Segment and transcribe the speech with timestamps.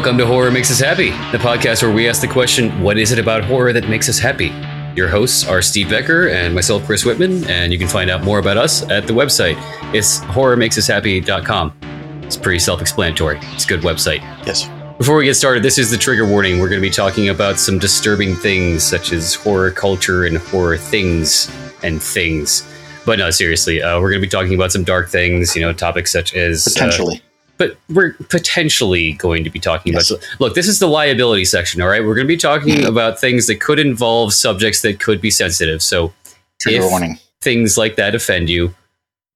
[0.00, 3.12] Welcome to Horror Makes Us Happy, the podcast where we ask the question, what is
[3.12, 4.50] it about horror that makes us happy?
[4.96, 8.38] Your hosts are Steve Becker and myself, Chris Whitman, and you can find out more
[8.38, 9.56] about us at the website.
[9.94, 11.74] It's horrormakesushappy.com.
[12.22, 13.40] It's pretty self explanatory.
[13.52, 14.20] It's a good website.
[14.46, 14.70] Yes.
[14.96, 16.60] Before we get started, this is the trigger warning.
[16.60, 20.78] We're going to be talking about some disturbing things, such as horror culture and horror
[20.78, 22.66] things and things.
[23.04, 25.74] But no, seriously, uh, we're going to be talking about some dark things, you know,
[25.74, 26.66] topics such as.
[26.66, 27.20] uh, Potentially.
[27.60, 30.10] But we're potentially going to be talking Yes.
[30.10, 30.26] about.
[30.38, 32.02] Look, this is the liability section, all right?
[32.02, 35.82] We're going to be talking about things that could involve subjects that could be sensitive.
[35.82, 36.14] So
[36.62, 37.18] Trigger if warning.
[37.42, 38.74] things like that offend you,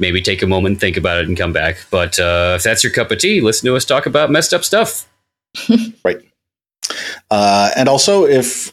[0.01, 1.77] maybe take a moment, think about it, and come back.
[1.91, 4.65] But uh, if that's your cup of tea, listen to us talk about messed up
[4.65, 5.07] stuff.
[6.03, 6.21] Right.
[7.31, 8.73] Uh, and also, if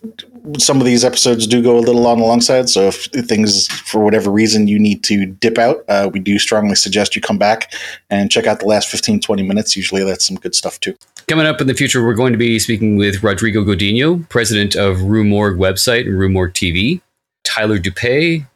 [0.58, 3.68] some of these episodes do go a little on the long side, so if things,
[3.68, 7.38] for whatever reason, you need to dip out, uh, we do strongly suggest you come
[7.38, 7.74] back
[8.10, 9.76] and check out the last 15, 20 minutes.
[9.76, 10.96] Usually that's some good stuff too.
[11.28, 15.04] Coming up in the future, we're going to be speaking with Rodrigo Godinho, president of
[15.04, 17.02] Rue Morgue website and Rue Morgue TV,
[17.44, 18.48] Tyler Doupé,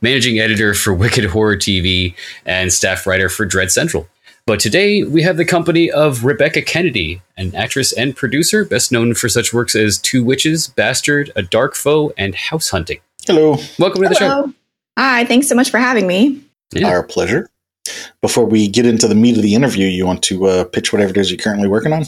[0.00, 2.14] managing editor for Wicked Horror TV,
[2.46, 4.08] and staff writer for Dread Central.
[4.46, 9.14] But today we have the company of Rebekah Kennedy, an actress and producer best known
[9.14, 13.00] for such works as Two Witches, Bastard, A Dark Foe, and House Hunting.
[13.26, 13.56] Hello.
[13.78, 14.52] Welcome to the show.
[14.98, 16.42] Hi, thanks so much for having me.
[16.74, 16.88] Yeah.
[16.88, 17.48] Our pleasure.
[18.20, 21.12] Before we get into the meat of the interview, you want to uh, pitch whatever
[21.12, 22.04] it is you're currently working on?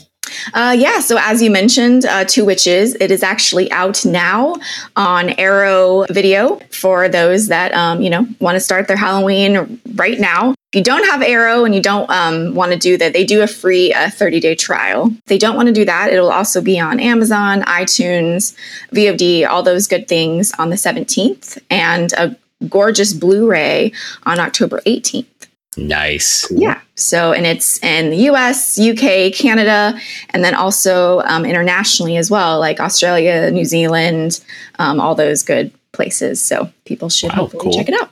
[0.52, 4.56] Uh, yeah, so as you mentioned, uh, Two Witches, it is actually out now
[4.94, 10.20] on Arrow Video for those that, um, you know, want to start their Halloween right
[10.20, 10.54] now.
[10.76, 13.40] If you don't have Arrow and you don't um, want to do that, they do
[13.40, 15.06] a free uh, 30 day trial.
[15.06, 18.54] If they don't want to do that, it'll also be on Amazon, iTunes,
[18.92, 22.36] VOD, all those good things on the 17th, and a
[22.68, 23.90] gorgeous Blu ray
[24.24, 25.48] on October 18th.
[25.78, 26.46] Nice.
[26.50, 26.82] Yeah.
[26.94, 32.60] So, and it's in the US, UK, Canada, and then also um, internationally as well,
[32.60, 34.44] like Australia, New Zealand,
[34.78, 36.42] um, all those good places.
[36.42, 37.72] So, people should Wow, hopefully cool.
[37.72, 38.10] check it out.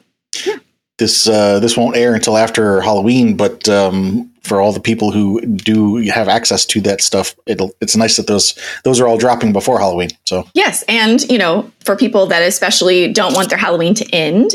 [0.99, 5.41] This uh, this won't air until after Halloween, but um, for all the people who
[5.45, 9.53] do have access to that stuff, it'll it's nice that those those are all dropping
[9.53, 10.11] before Halloween.
[10.25, 10.85] So Yes.
[10.87, 14.53] And, you know, for people that especially don't want their Halloween to end,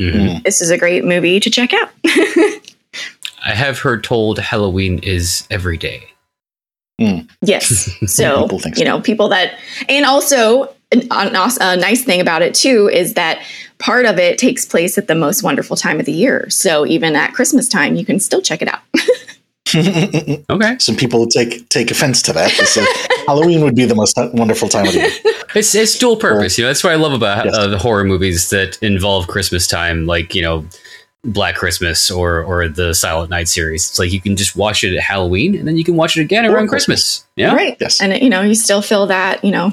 [0.00, 0.42] Mhm.
[0.44, 1.90] this is a great movie to check out.
[3.44, 6.02] I have heard told Halloween is every day.
[7.42, 7.90] Yes.
[8.06, 8.70] So, so.
[8.76, 13.14] you know, people that, and also an, an a nice thing about it too is
[13.14, 13.42] that
[13.78, 16.48] part of it takes place at the most wonderful time of the year.
[16.50, 18.80] So even at Christmas time, you can still check it out.
[19.74, 20.76] Okay.
[20.78, 22.52] some people take take offense to that.
[22.56, 22.84] They say
[23.26, 25.10] Halloween would be the most wonderful time of the year.
[25.56, 26.56] It's it's dual purpose.
[26.56, 27.54] You know, that's what I love about Yes.
[27.56, 30.64] uh, the horror movies that involve Christmas time, like you know,
[31.24, 33.88] Black Christmas or or the Silent Night series.
[33.90, 36.20] It's like you can just watch it at Halloween, and then you can watch it
[36.22, 37.24] again Or around Christmas.
[37.24, 37.26] Christmas.
[37.36, 37.52] Yeah.
[37.54, 37.76] Right.
[37.80, 38.00] Yes.
[38.00, 39.72] And, you know, you still feel that, you know,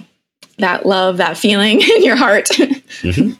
[0.57, 2.47] that love, that feeling in your heart.
[2.49, 3.37] Mhm.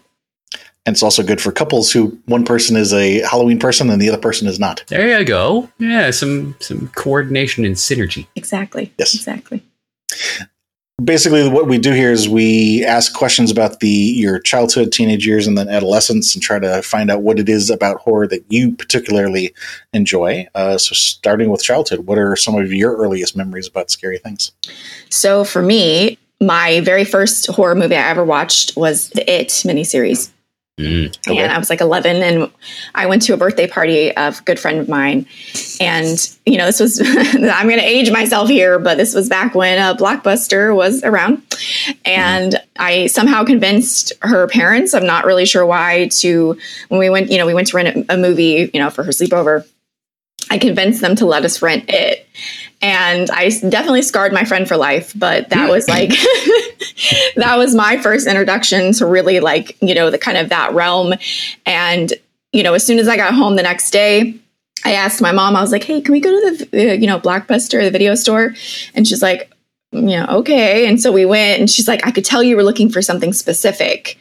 [0.86, 4.10] And it's also good for couples who one person is a Halloween person and the
[4.10, 4.84] other person is not.
[4.88, 5.70] There you go.
[5.80, 8.28] Yeah, some some coordination and synergy.
[8.36, 8.94] exactly.
[8.98, 9.16] Yes.
[9.16, 9.64] Exactly.
[11.04, 15.48] Basically, what we do here is we ask questions about the your childhood, teenage years,
[15.48, 18.74] and then adolescence, and try to find out what it is about horror that you
[18.74, 19.54] particularly
[19.94, 20.48] enjoy.
[20.54, 24.52] Uh, so, starting with childhood, what are some of your earliest memories about scary things?
[25.10, 30.30] So for me, my very first horror movie I ever watched was the It miniseries.
[30.80, 31.16] Mm.
[31.28, 31.38] Okay.
[31.38, 32.52] and I was like 11 and
[32.96, 35.28] I went to a birthday party of a good friend of mine
[35.80, 36.18] and
[36.48, 39.78] you know this was I'm going to age myself here but this was back when
[39.78, 41.44] uh, Blockbuster was around
[42.06, 46.58] and I somehow convinced her parents I'm not really sure why to
[46.88, 49.04] when we went you know we went to rent a, a movie you know for
[49.04, 49.68] her sleepover
[50.50, 52.28] I convinced them to let us rent it
[52.84, 56.10] and I definitely scarred my friend for life but that was like
[57.36, 61.14] that was my first introduction to really like you know the kind of that realm.
[61.66, 62.14] And
[62.54, 64.36] you know as soon as i got home the next day
[64.86, 67.08] i asked my mom i was like hey can we go to the uh, you
[67.08, 68.54] know blockbuster the video store?
[68.94, 69.50] And she's like
[69.92, 70.88] yeah okay.
[70.88, 73.34] And so we went and she's like i could tell you were looking for something
[73.34, 74.18] specific.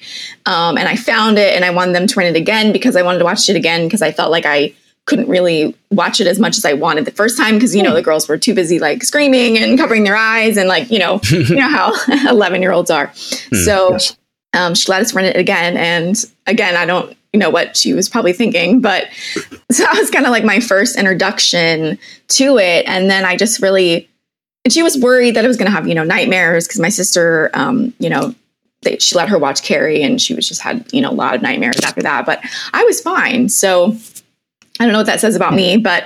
[0.47, 3.03] Um, and i found it and i wanted them to rent it again because i
[3.03, 4.75] wanted to watch it again because i felt like i
[5.07, 7.93] couldn't really watch it as much as I wanted the first time because you know
[7.95, 11.21] the girls were too busy like screaming and covering their eyes and like you know
[11.31, 11.93] you know how
[12.31, 13.13] 11 year olds are.
[13.15, 14.17] So Yes.
[14.55, 16.17] um, she let us run it again, and
[16.47, 19.09] again I don't you know what she was probably thinking, but
[19.73, 21.99] so that was kind of like my first introduction
[22.29, 24.09] to it, and then I just really
[24.65, 26.91] and she was worried that I was going to have you know nightmares because my
[26.91, 28.35] sister um, you know
[28.83, 31.35] they, she let her watch Carrie and she was just had you know a lot
[31.35, 32.41] of nightmares after that, but
[32.73, 33.49] I was fine.
[33.49, 33.97] So
[34.81, 36.05] I don't know what that says about me, but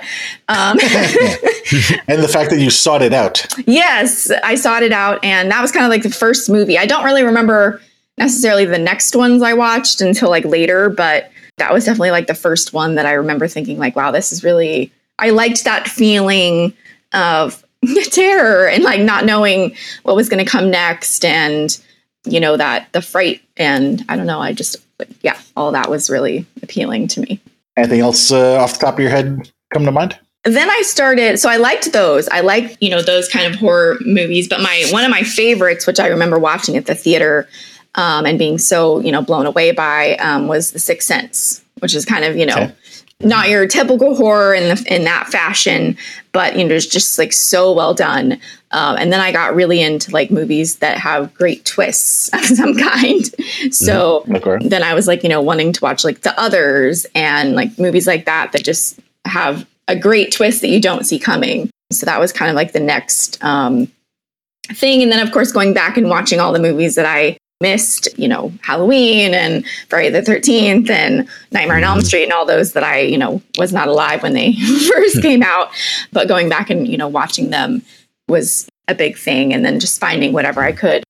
[0.48, 0.78] um,
[2.08, 3.46] and the fact that you sought it out.
[3.66, 6.76] yes, I sought it out, and that was kind of like the first movie.
[6.76, 7.80] I don't really remember
[8.18, 12.34] necessarily the next ones I watched until like later, but that was definitely like the
[12.34, 14.92] first one that I remember thinking like, wow, this is really.
[15.18, 16.74] I liked that feeling
[17.14, 17.64] of
[18.10, 21.78] terror and like not knowing what was going to come next, and
[22.24, 24.40] you know that the fright and I don't know.
[24.40, 24.76] I just
[25.22, 27.40] yeah, all that was really appealing to me.
[27.76, 30.19] Anything else uh, off the top of your head come to mind?
[30.44, 32.28] then I started so I liked those.
[32.28, 35.87] I liked, you know, those kind of horror movies, but my one of my favorites,
[35.87, 37.49] which I remember watching at the theater
[37.96, 41.94] um, and being so, you know, blown away by um, was The Sixth Sense, which
[41.94, 42.75] is kind of, you know, Okay.
[43.20, 45.96] Not your typical horror in the in that fashion,
[46.32, 48.38] but you know, it's just like so well done.
[48.72, 52.76] Um, and then I got really into like movies that have great twists of some
[52.76, 53.24] kind.
[53.72, 54.68] So Okay.
[54.68, 58.06] then I was like, you know, wanting to watch like the others and like movies
[58.06, 61.70] like that that just have a great twist that you don't see coming.
[61.92, 63.90] So that was kind of like the next um,
[64.72, 65.02] thing.
[65.02, 68.29] And then, of course, going back and watching all the movies that I missed, you
[68.29, 72.85] know, Halloween and Friday the 13th and Nightmare on Elm Street and all those that
[72.85, 74.55] I, you know, was not alive when they
[74.88, 75.70] first came out.
[76.12, 77.82] But going back and, you know, watching them
[78.29, 79.53] was a big thing.
[79.55, 81.05] And then just finding whatever I could.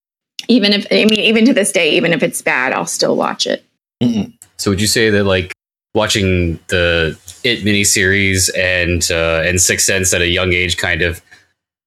[0.49, 3.47] Even if, I mean, even to this day, even if it's bad, I'll still watch
[3.47, 3.65] it.
[4.03, 4.33] Mm-mm.
[4.57, 5.53] So would you say that like
[5.95, 11.21] watching the It miniseries and uh, and Sixth Sense at a young age kind of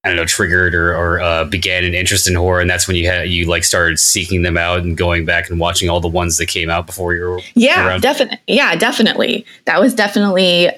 [0.04, 2.96] I don't know triggered or, or uh, began an interest in horror, and that's when
[2.96, 6.08] you had you like started seeking them out and going back and watching all the
[6.08, 8.40] ones that came out before you were Yeah, definitely.
[8.48, 9.46] Yeah, definitely.
[9.66, 10.70] That was definitely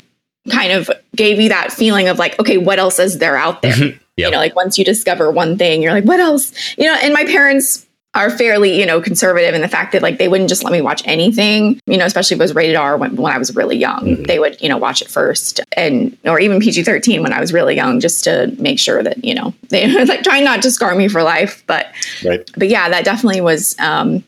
[0.50, 3.98] kind of gave you that feeling of like, okay, what else is there out there?
[4.18, 4.28] Yep.
[4.28, 6.54] You know, like once you discover one thing, you're like, what else?
[6.78, 10.18] You know, and my parents are fairly, you know, conservative in the fact that like
[10.18, 12.98] they wouldn't just let me watch anything, you know, especially if it was rated R
[12.98, 14.18] when, when I was really young.
[14.18, 14.28] Mhm.
[14.28, 17.54] They would, you know, watch it first and or even PG 13 when I was
[17.54, 20.94] really young, just to make sure that, you know, they like trying not to scar
[20.96, 21.64] me for life.
[21.68, 21.88] But
[22.26, 22.50] Right.
[22.58, 24.24] but yeah, that definitely was um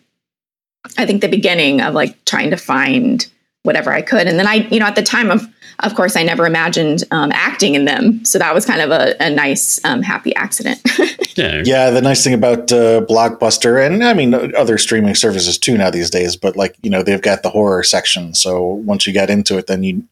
[0.97, 3.25] I think the beginning of like trying to find
[3.63, 4.27] whatever I could.
[4.27, 5.45] And then I, you know, at the time of
[5.83, 8.23] of course I never imagined um, acting in them.
[8.25, 10.81] So that was kind of a, a nice um, happy accident.
[11.35, 11.63] Yeah.
[11.65, 15.89] Yeah, the nice thing about uh, Blockbuster, and I mean other streaming services too now
[15.89, 18.35] these days, but like you know they've got the horror section.
[18.35, 20.03] So once you got into it, then you,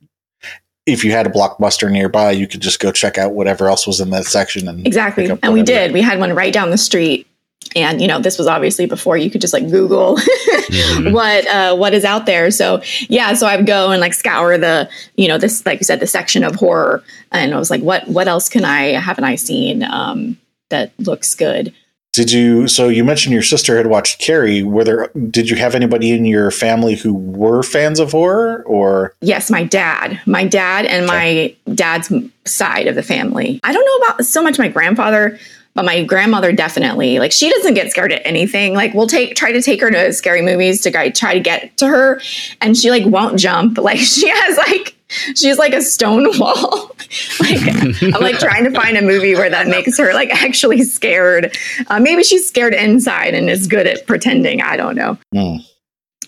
[0.87, 3.99] if you had a Blockbuster nearby, you could just go check out whatever else was
[3.99, 4.67] in that section.
[4.67, 5.29] And exactly.
[5.43, 5.91] And we did.
[5.91, 7.27] We had one right down the street.
[7.75, 11.11] And you know, this was obviously before you could just like Google Mhm.
[11.13, 12.51] what uh, what is out there.
[12.51, 15.99] So yeah, so I'd go and like scour the you know this like you said
[15.99, 19.35] the section of horror, and I was like, what what else can I haven't I
[19.35, 20.37] seen um,
[20.69, 21.73] that looks good?
[22.13, 22.67] Did you?
[22.67, 24.63] So you mentioned your sister had watched Carrie.
[24.63, 25.07] Were there?
[25.29, 29.63] Did you have anybody in your family who were fans of horror, or Yes, my
[29.63, 32.11] dad, my dad, and my dad's
[32.45, 33.61] side of the family.
[33.63, 35.39] I don't know about so much my grandfather,
[35.73, 37.19] but my grandmother definitely.
[37.19, 38.73] Like she doesn't get scared at anything.
[38.73, 41.87] Like we'll take try to take her to scary movies to try to get to
[41.87, 42.21] her,
[42.59, 43.77] and she like won't jump.
[43.81, 44.95] Like she has like
[45.35, 46.95] she's like a stone wall.
[47.39, 47.59] like
[48.01, 51.55] I'm like trying to find a movie where that makes her like actually scared.
[51.87, 54.61] Uh, maybe she's scared inside and is good at pretending.
[54.61, 55.57] I don't know Hmm.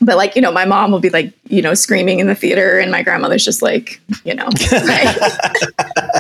[0.02, 2.80] but like you know my mom will be like you know screaming in the theater
[2.80, 5.18] and my grandmother's just like you know like,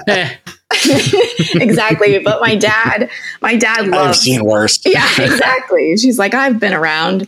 [0.08, 0.30] Eh,
[1.56, 3.10] exactly but my dad
[3.42, 4.80] my dad I've loves seen worse?
[4.86, 7.28] yeah exactly she's like i've been around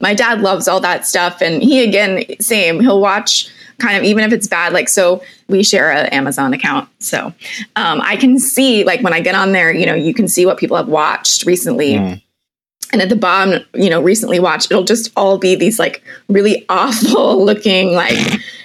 [0.00, 3.48] my dad loves all that stuff and he again same he'll watch
[3.78, 7.32] kind of even if it's bad like so we share an amazon account so
[7.76, 10.46] um, i can see like when i get on there you know you can see
[10.46, 12.22] what people have watched recently Mm.
[12.92, 16.64] and at the bottom you know recently watched it'll just all be these like really
[16.68, 18.18] awful looking like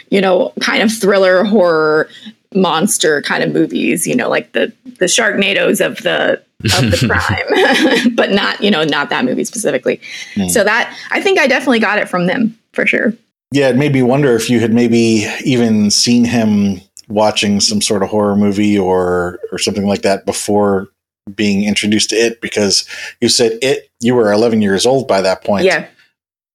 [0.09, 2.09] you know kind of thriller horror
[2.53, 6.41] monster kind of movies you know like the the sharknadoes of the
[6.77, 7.07] of the
[8.05, 9.99] crime but not you know not that movie specifically
[10.35, 10.47] Hmm.
[10.47, 13.13] so that i think i definitely got it from them for sure
[13.51, 18.03] Yeah, it made me wonder if you had maybe even seen him watching some sort
[18.03, 20.87] of horror movie or or something like that before
[21.35, 22.85] being introduced to it because
[23.21, 25.65] you said it you were 11 years old by that point.
[25.65, 25.87] yeah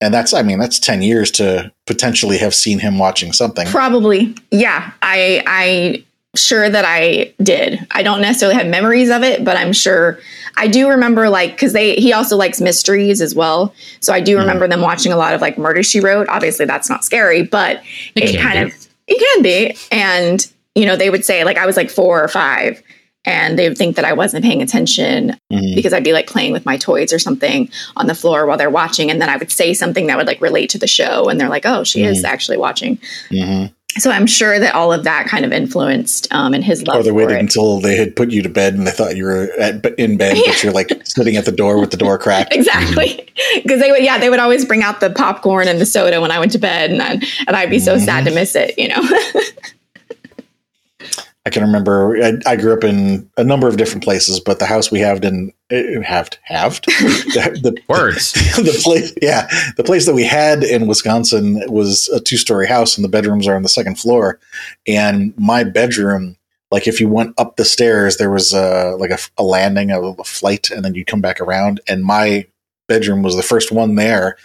[0.02, 3.66] And that's I mean that's 10 years to potentially have seen him watching something.
[3.68, 4.35] Probably.
[4.50, 4.90] Yeah.
[5.00, 6.04] I I
[6.35, 7.87] sure that I did.
[7.92, 10.18] I don't necessarily have memories of it, but I'm sure
[10.56, 13.73] I do remember like cuz they he also likes mysteries as well.
[14.00, 14.40] So I do mm-hmm.
[14.40, 16.28] remember them watching a lot of like Murder She Wrote.
[16.28, 17.80] Obviously that's not scary, but
[18.16, 18.75] It it, kind be.
[18.75, 22.25] of it can be and you know they would say like I was like 4
[22.25, 22.82] or 5
[23.25, 25.75] and they would think that I wasn't paying attention Mhm.
[25.75, 28.71] because I'd be like playing with my toys or something on the floor while they're
[28.71, 31.41] watching and then I would say something that would like relate to the show and
[31.41, 32.99] they're like, "Oh, she is actually watching."
[33.31, 33.73] Mhm.
[33.99, 36.97] so I'm sure that all of that kind of influenced um, and his love.
[37.00, 37.41] Or they waited it.
[37.41, 40.38] until they had put you to bed and they thought you were at, in bed,
[40.47, 42.55] but you're like sitting at the door with the door cracked.
[42.57, 43.29] exactly
[43.62, 46.31] because they would yeah they would always bring out the popcorn and the soda when
[46.31, 48.88] I went to bed and I'd, and I'd be so sad to miss it you
[48.88, 49.02] know
[51.44, 54.66] I can remember I, I grew up in a number of different places, but the
[54.66, 58.32] house we have in eh, have halved the, the Words.
[58.56, 59.49] the place yeah.
[59.76, 63.49] The place that we had in Wisconsin was a two story house and the bedrooms
[63.49, 64.38] are on the second floor.
[64.87, 66.37] And my bedroom
[66.70, 70.18] like if you went up the stairs there was a like a, a landing of
[70.20, 71.80] a flight and then you'd come back around.
[71.88, 72.46] And my
[72.87, 74.37] bedroom was the first one there.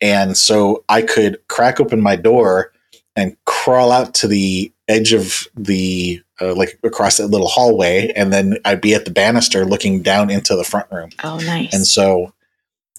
[0.00, 2.72] And so I could crack open my door
[3.18, 8.32] and crawl out to the edge of the uh, like across that little hallway and
[8.32, 11.86] then I'd be at the banister looking down into the front room oh nice and
[11.86, 12.32] so,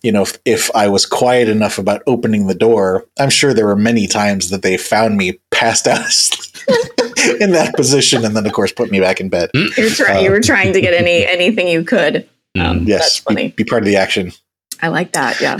[0.03, 3.65] you know, if, if I was quiet enough about opening the door, I'm sure there
[3.65, 5.99] were many times that they found me passed out
[7.41, 9.49] in that position, and then of course put me back in bed.
[9.53, 12.87] you're trying you were trying to get any anything you could um, Mm.
[12.87, 14.31] Yes, that's funny Be, be part of the action.
[14.81, 15.57] I like that yeah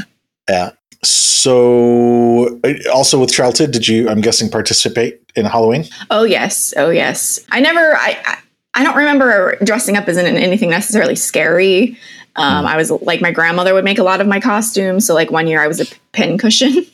[0.50, 0.72] Yeah.
[1.03, 2.60] So,
[2.94, 4.10] also with childhood, did you?
[4.10, 5.86] I'm guessing participate in Halloween.
[6.10, 8.38] oh yes oh yes I never I, I
[8.74, 11.98] I don't remember dressing up as in anything necessarily scary.
[12.36, 15.06] Um, I was like my grandmother would make a lot of my costumes.
[15.06, 16.86] So like one year I was a pin cushion.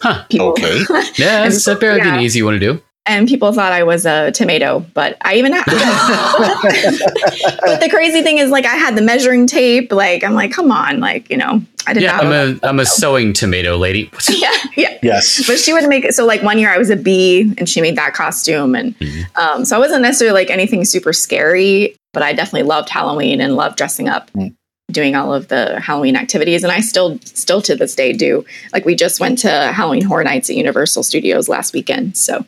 [0.00, 0.24] Huh.
[0.30, 0.80] People, Okay.
[1.16, 2.82] Yeah, that's that better be an easy one to do.
[3.06, 5.64] And people thought I was a tomato, but I even had.
[7.60, 9.92] but the crazy thing is, like, I had the measuring tape.
[9.92, 12.04] Like, I'm like, come on, like, you know, I didn't.
[12.04, 12.18] Yeah.
[12.18, 14.10] I'm a I'm a sewing tomato lady.
[14.30, 14.98] yeah, yeah.
[15.02, 15.46] Yes.
[15.46, 16.24] But she would make it so.
[16.24, 19.36] Like one year, I was a bee, and she made that costume, and Mhm.
[19.36, 23.54] um, so I wasn't necessarily like anything super scary, but I definitely loved Halloween and
[23.56, 24.30] loved dressing up.
[24.32, 24.54] Mm.
[24.92, 28.44] doing all of the halloween activities and i still still to this day do
[28.74, 32.44] like we just went to halloween horror nights at universal studios last weekend so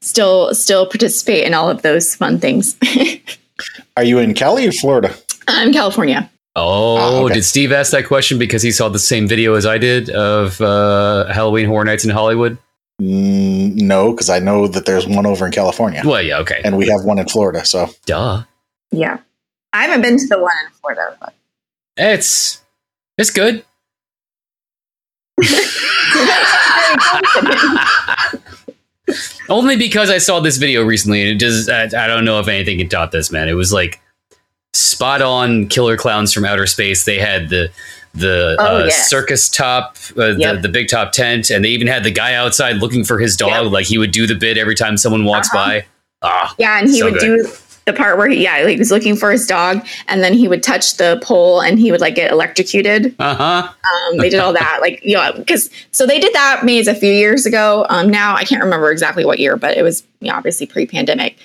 [0.00, 2.76] still still participate in all of those fun things
[3.96, 5.14] Are you in Cali or Florida?
[5.48, 7.34] i'm california Oh, Ah, okay.
[7.34, 10.60] did Steve ask that question because he saw the same video as I did of
[10.60, 12.58] uh, Halloween Horror Nights in Hollywood?
[13.00, 16.60] Mm, no, because I know that there's one over in California, Well, yeah, okay.
[16.64, 17.64] and we have one in Florida.
[17.64, 18.42] So Duh.
[18.90, 19.18] yeah
[19.72, 21.32] i haven't been to the one in florida but
[21.96, 22.60] It's
[23.16, 23.64] it's good.
[29.48, 32.48] Only because I saw this video recently, and it just I, I don't know if
[32.48, 33.48] anything can top this, man.
[33.48, 34.00] It was like
[34.72, 37.04] spot on killer clowns from outer space.
[37.04, 37.70] They had the
[38.14, 40.62] the Oh, uh, circus top, uh, the, Yep.
[40.62, 43.64] the big top tent, and they even had the guy outside looking for his dog.
[43.64, 43.72] Yep.
[43.72, 45.64] Like he would do the bit every time someone walks Uh-huh.
[45.66, 45.84] by.
[46.22, 47.44] Ah, yeah and he So would good.
[47.44, 47.52] do
[47.90, 50.48] the part where he yeah like, he was looking for his dog and then he
[50.48, 53.14] would touch the pole and he would like get electrocuted.
[53.18, 53.72] Uh huh.
[54.12, 56.94] um, they did all that like you know because so they did that maze a
[56.94, 57.86] few years ago.
[57.88, 61.36] Um, now i can't remember exactly what year but it was you know, obviously pre-pandemic.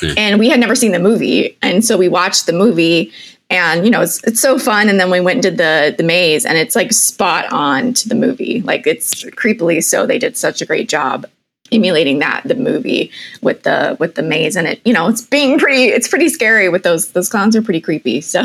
[0.00, 0.12] Hmm.
[0.16, 3.12] and we had never seen the movie and so we watched the movie
[3.50, 6.04] and you know it's, it's so fun and then we went and did the the
[6.04, 8.60] maze and it's like spot on to the movie.
[8.62, 11.26] Like it's creepily so they did such a great job
[11.72, 13.10] emulating that the movie
[13.42, 14.56] with the with the maze.
[14.56, 17.62] And it you know it's being pretty it's pretty scary with those those clowns are
[17.62, 18.42] pretty creepy so.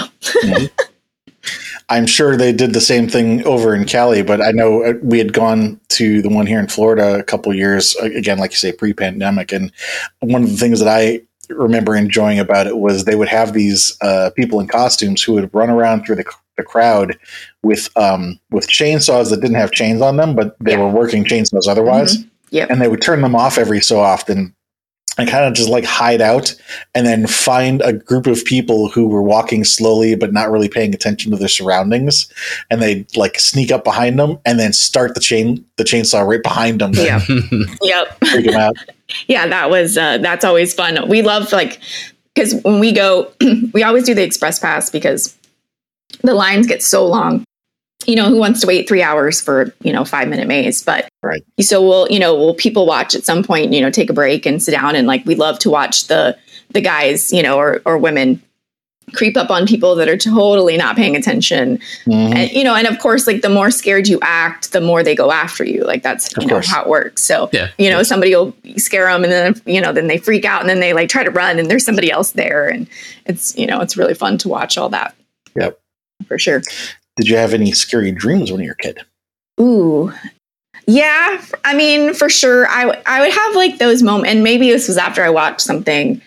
[1.89, 5.17] I'm sure they did the same thing over in Cali, but I know uh, we
[5.17, 8.71] had gone to the one here in Florida a couple years again, like you say,
[8.71, 9.71] pre-pandemic, and
[10.21, 13.97] one of the things that I remember enjoying about it was they would have these
[14.01, 16.25] uh, people in costumes who would run around through the,
[16.55, 17.17] the crowd
[17.61, 20.79] with um, with chainsaws that didn't have chains on them, but they Yeah.
[20.79, 22.69] were working chainsaws otherwise, Yep.
[22.69, 24.55] and they would turn them off every so often.
[25.15, 26.55] And kind of just like hide out
[26.95, 30.95] and then find a group of people who were walking slowly but not really paying
[30.95, 32.27] attention to their surroundings
[32.71, 36.41] and they like sneak up behind them and then start the chain the chainsaw right
[36.41, 37.21] behind them to Yeah.
[37.83, 38.75] yep freak them out
[39.27, 41.79] yeah that was uh, that's always fun we love like
[42.33, 43.31] because when we go
[43.75, 45.37] we always do the express pass because
[46.23, 47.43] the lines get so long
[48.05, 51.07] you know who wants to wait three hours for you know five minute maze but
[51.21, 51.43] Right.
[51.61, 54.45] so we'll you know we'll people watch at some point you know take a break
[54.45, 56.37] and sit down and like we love to watch the
[56.71, 58.41] the guys you know or or women
[59.13, 62.35] creep up on people that are totally not paying attention Mhm.
[62.35, 65.13] and you know and of course like the more scared you act the more they
[65.13, 67.67] go after you like that's you know how it works so Yeah.
[67.77, 70.69] you know somebody will scare them and then you know then they freak out and
[70.69, 72.87] then they like try to run and there's somebody else there and
[73.25, 75.13] it's you know it's really fun to watch all that
[75.55, 75.77] Yep.
[76.27, 76.61] for sure
[77.17, 78.99] did you have any scary dreams when you were a kid?
[79.59, 80.11] Ooh.
[80.87, 84.69] Yeah I mean for sure i w- i would have like those moments and maybe
[84.69, 86.21] this was after i watched something.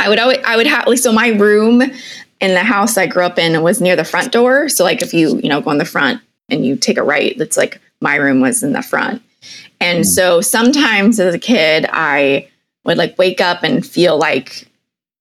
[0.00, 1.82] I would always i would have like so my room
[2.40, 4.68] in the house i grew up in was near the front door.
[4.68, 7.36] So like if you you know go in the front and you take a right
[7.38, 9.22] that's like my room was in the front.
[9.80, 10.06] And Mm.
[10.06, 12.48] so sometimes as a kid, I
[12.84, 14.66] would like wake up and feel like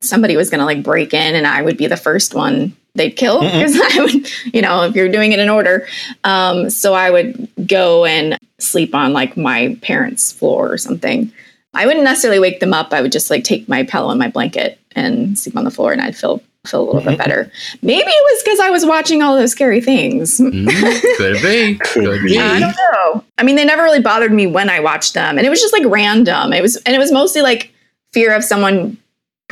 [0.01, 3.12] somebody was going to like break in and I would be the first one they'd
[3.12, 5.88] kill because I would, you know, if you're doing it in order.
[6.23, 11.31] Um, so I would go and sleep on like my parents' floor or something.
[11.73, 12.93] I wouldn't necessarily wake them up.
[12.93, 15.91] I would just like take my pillow and my blanket and sleep on the floor
[15.91, 17.05] and I'd feel feel a little Mhm.
[17.05, 17.51] bit better.
[17.81, 20.39] Maybe it was because I was watching all those scary things.
[20.39, 21.75] Mm, could be.
[21.75, 22.29] Could Could be.
[22.35, 22.39] be.
[22.39, 23.23] I don't know.
[23.38, 25.73] I mean, they never really bothered me when I watched them, and it was just
[25.73, 26.53] like random.
[26.53, 27.73] It was, and it was mostly like
[28.13, 28.95] fear of someone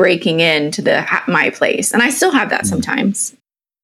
[0.02, 3.36] breaking into the my place, and I still have that sometimes.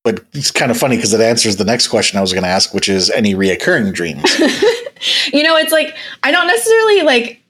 [0.04, 2.50] But it's kind of funny because it answers the next question I was going to
[2.50, 4.40] ask, which is any reoccurring dreams.
[5.32, 7.44] you know, it's like I don't necessarily like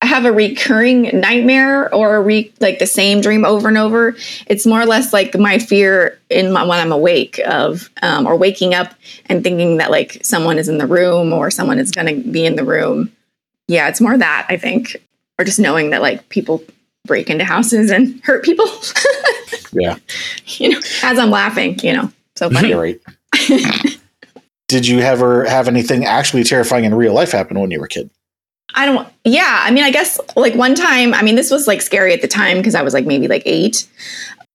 [0.00, 4.16] have a recurring nightmare or a re- like the same dream over and over.
[4.46, 8.34] It's more or less like my fear in my, when I'm awake of um, or
[8.34, 8.94] waking up
[9.26, 12.46] and thinking that like someone is in the room or someone is going to be
[12.46, 13.12] in the room.
[13.68, 14.96] Yeah, it's more that I think,
[15.38, 16.62] or just knowing that like people
[17.06, 18.66] break into houses and hurt people.
[19.72, 19.96] yeah,
[20.46, 22.74] you know, as I'm laughing, you know, so funny.
[22.74, 23.00] right.
[24.68, 27.88] Did you ever have anything actually terrifying in real life happen when you were a
[27.88, 28.10] kid?
[28.74, 29.60] I don't, yeah.
[29.62, 32.28] I mean, I guess like one time, I mean, this was like scary at the
[32.28, 33.86] time because I was like maybe like eight.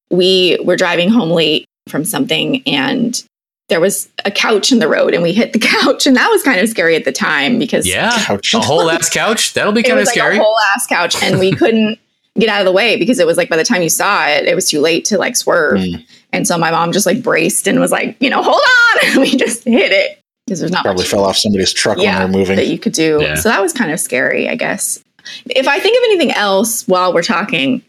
[0.10, 3.24] We were driving home late from something and
[3.70, 6.08] there was a couch in the road and we hit the couch.
[6.08, 8.12] And that was kind of scary at the time because Yeah.
[8.26, 8.54] Couch.
[8.56, 9.54] A whole ass couch.
[9.54, 10.38] That'll be it kind of like scary.
[10.38, 12.00] a whole ass couch and we couldn't
[12.40, 14.46] get out of the way because it was like by the time you saw it,
[14.46, 15.80] it was too late to like swerve.
[15.80, 16.06] Mm.
[16.34, 19.00] And so my mom just like braced and was like, you know, hold on.
[19.12, 22.20] And we just hit it because there's not Probably much fell off somebody's truck Yeah,
[22.20, 22.56] when they're moving.
[22.58, 23.20] that you could do.
[23.22, 23.36] Yeah.
[23.36, 25.02] So that was kind of scary, I guess.
[25.46, 27.84] If I think of anything else while we're talking,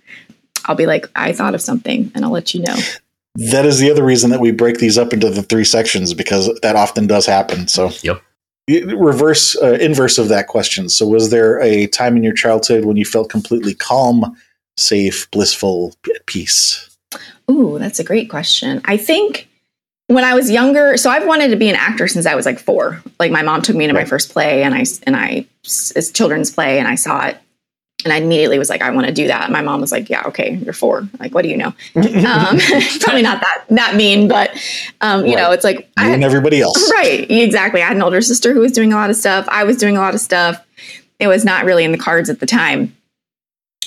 [0.66, 2.76] I'll be like, I thought of something and I'll let you know.
[3.36, 6.50] that is the other reason that we break these up into the three sections because
[6.62, 7.66] that often does happen.
[7.68, 8.22] So, Yep.
[8.78, 10.88] Reverse, uh, inverse of that question.
[10.88, 14.36] So, was there a time in your childhood when you felt completely calm,
[14.76, 16.88] safe, blissful, at peace?
[17.50, 18.80] Ooh, that's a great question.
[18.84, 19.48] I think
[20.06, 22.58] when I was younger, so I've wanted to be an actor since I was like
[22.58, 23.02] four.
[23.18, 26.50] Like my mom took me to my first play, and I and I it's children's
[26.50, 27.38] play, and I saw it,
[28.04, 29.44] and I immediately was like, I want to do that.
[29.44, 31.08] And My mom was like, Yeah, okay, you're four.
[31.18, 31.74] Like, what do you know?
[32.30, 32.58] Um,
[33.00, 34.50] probably not that that mean, but
[35.00, 36.90] um, you know, it's like I had and everybody else.
[36.96, 37.82] Right, exactly.
[37.82, 39.48] I had an older sister who was doing a lot of stuff.
[39.50, 40.64] I was doing a lot of stuff.
[41.18, 42.96] It was not really in the cards at the time.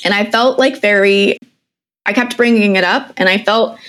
[0.03, 1.37] And I felt like very,
[2.05, 3.79] I kept bringing it up and I felt,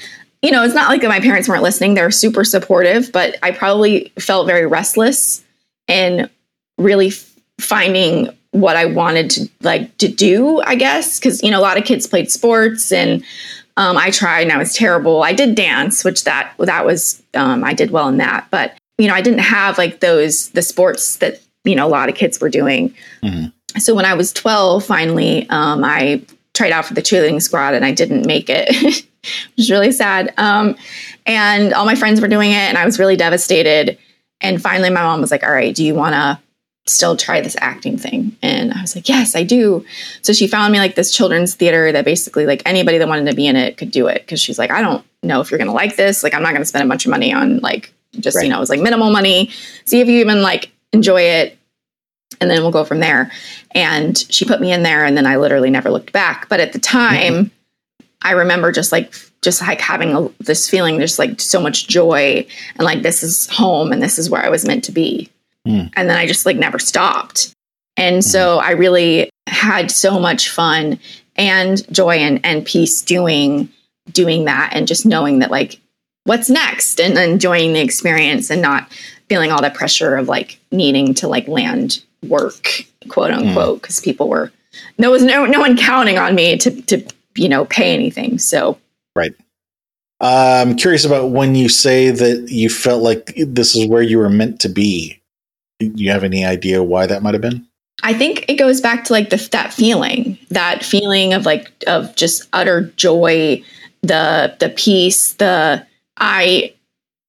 [0.42, 1.94] you know, it's not like my parents weren't listening.
[1.94, 5.42] They were super supportive, but I probably felt very restless
[5.88, 6.30] and
[6.78, 7.10] really
[7.60, 11.18] finding what I wanted to like to do, I guess.
[11.18, 13.24] Cause, you know, a lot of kids played sports and
[13.76, 15.24] um, I tried and I was terrible.
[15.24, 19.08] I did dance, which that that was um, I did well in that, but you
[19.08, 22.40] know I didn't have like those the sports that you know a lot of kids
[22.40, 22.94] were doing.
[23.24, 23.52] Mhm.
[23.78, 26.22] So when I was twelve, finally, um, I
[26.54, 29.06] tried out for the cheerleading squad and I didn't make it, which
[29.56, 30.32] was really sad.
[30.36, 30.76] Um,
[31.26, 33.98] and all my friends were doing it, and I was really devastated.
[34.40, 36.38] And finally, my mom was like, "All right, do you want to?"
[36.86, 38.36] Still try this acting thing.
[38.42, 39.84] And i was like yes i do.
[40.22, 43.36] So she found me like this children's theater that basically like anybody that wanted to
[43.36, 44.22] be in it could do it.
[44.22, 46.22] Because she's like i don't know if you're gonna like this.
[46.22, 48.44] Like i'm not gonna spend a bunch of money on like just Right.
[48.44, 49.50] you know it's like minimal money.
[49.86, 51.58] See if you even like enjoy it.
[52.40, 53.30] And then we'll go from there.
[53.74, 56.48] And she put me in there and then i literally never looked back.
[56.48, 57.50] But at the time
[58.22, 62.46] i remember just like just like having a, this feeling just like so much joy
[62.76, 65.30] and like this is home and this is where i was meant to be
[65.66, 65.90] Mm.
[65.94, 67.52] and then i just like never stopped
[67.96, 70.98] and so i really had so much fun
[71.36, 73.68] and joy and, and peace doing
[74.12, 75.80] doing that and just knowing that like
[76.24, 78.90] what's next and enjoying the experience and not
[79.28, 84.28] feeling all that pressure of like needing to like land work quote unquote because people
[84.28, 84.52] were
[84.98, 87.02] there was no no one counting on me to to
[87.36, 88.78] you know pay anything so
[89.16, 89.32] right.
[90.20, 94.30] I'm curious about when you say that you felt like this is where you were
[94.30, 95.20] meant to be.
[95.80, 97.66] Do you have any idea why that might have been?
[98.02, 102.14] I think it goes back to like the, that feeling, that feeling of like of
[102.16, 103.62] just utter joy,
[104.02, 106.74] the the peace, the I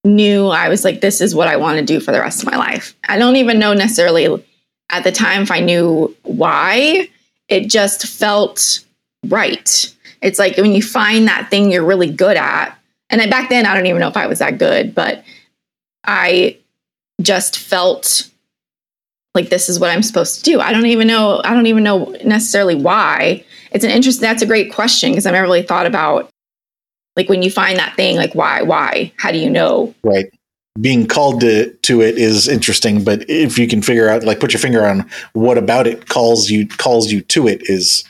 [0.04, 2.52] knew I was like this is what I want to do for the rest of
[2.52, 2.96] my life.
[3.08, 4.44] I don't even know necessarily
[4.90, 7.10] at the time if I knew why.
[7.48, 8.84] It just felt
[9.28, 9.96] right.
[10.22, 12.76] It's like when you find that thing you're really good at.
[13.10, 15.24] And then back then I don't even know if I was that good, but
[16.04, 16.58] I
[17.22, 18.30] just felt
[19.36, 20.60] like this is what I'm supposed to do.
[20.60, 21.42] I don't even know.
[21.44, 23.44] I don't even know necessarily why.
[23.72, 24.22] It's an interest.
[24.22, 26.30] That's a great question because I've never really thought about
[27.16, 29.94] like when you find that thing, like why, why, how do you know?
[30.04, 30.26] Right.
[30.80, 34.54] being called to to it is interesting, but if you can figure out, like, put
[34.54, 38.04] your finger on what about it calls you calls you to it is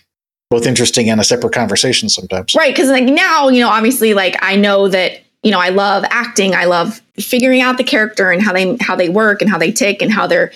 [0.49, 2.55] both interesting and a separate conversation sometimes.
[2.55, 2.75] Right.
[2.75, 6.55] Cause like now, you know, obviously like I know that, you know, I love acting.
[6.55, 9.71] I love figuring out the character and how they how they work and how they
[9.71, 10.51] tick and how they're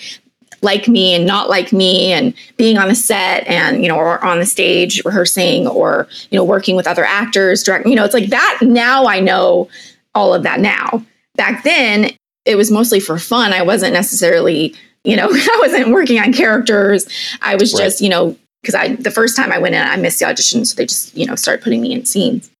[0.62, 4.22] like me and not like me and being on the set and you know or
[4.24, 8.14] on the stage rehearsing or you know working with other actors direct you know it's
[8.14, 9.68] like that now i know
[10.14, 11.04] all of that now.
[11.36, 12.10] Back then
[12.44, 13.52] it was mostly for fun.
[13.52, 17.06] I wasn't necessarily you know i wasn't working on characters.
[17.42, 17.84] I was Right.
[17.84, 20.64] just you know because i the first time i went in i missed the audition
[20.66, 22.50] so they just you know started putting me in scenes.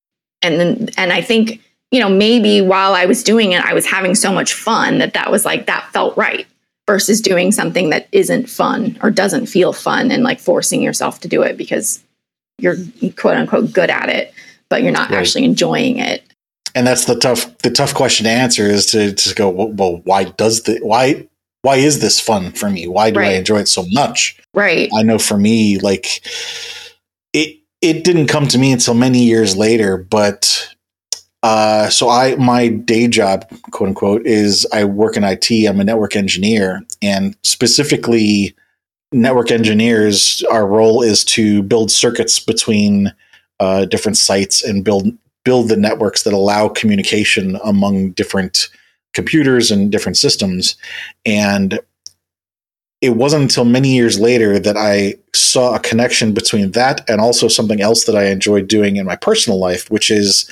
[0.43, 1.61] And then and i think
[1.91, 5.13] you know maybe while i was doing it i was having so much fun that
[5.13, 6.47] that was like that felt right
[6.91, 11.29] versus doing something that isn't fun or doesn't feel fun and like forcing yourself to
[11.29, 12.03] do it because
[12.59, 12.75] you're
[13.17, 14.35] quote unquote good at it
[14.69, 15.21] but you're not Right.
[15.21, 16.25] actually enjoying it.
[16.75, 20.01] And that's the tough the tough question to answer is to to go well, well
[20.03, 21.29] why does the why
[21.63, 22.89] why is this fun for me?
[22.89, 24.37] Why do i enjoy it so much?
[24.53, 24.91] Right.
[24.93, 26.07] I know for me like
[27.33, 30.75] it it didn't come to me until many years later but
[31.43, 35.85] uh so i my day job quote unquote is i work in it i'm a
[35.85, 38.55] network engineer and specifically
[39.13, 43.13] network engineers our role is to build circuits between
[43.59, 45.13] uh, different sites and build
[45.45, 48.69] build the networks that allow communication among different
[49.15, 50.77] computers and different systems.
[51.25, 51.81] And
[53.01, 57.49] it wasn't until many years later that I saw a connection between that and also
[57.49, 60.49] something else that I enjoyed doing in my personal life, which is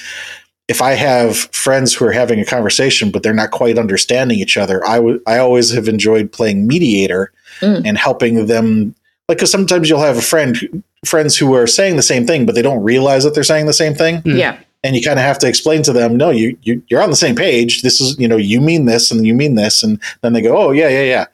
[0.68, 4.56] if I have friends who are having a conversation but they're not quite understanding each
[4.56, 7.82] other, I would I always have enjoyed playing mediator Mm.
[7.86, 8.94] and helping them.
[9.28, 10.56] Like, because sometimes you'll have a friend,
[11.04, 13.72] friends who are saying the same thing, but they don't realize that they're saying the
[13.72, 14.36] same thing Hmm.
[14.36, 17.10] yeah and you kind of have to explain to them no you, you you're on
[17.10, 20.00] the same page this is you know you mean this and you mean this and
[20.22, 21.24] then they go oh yeah yeah yeah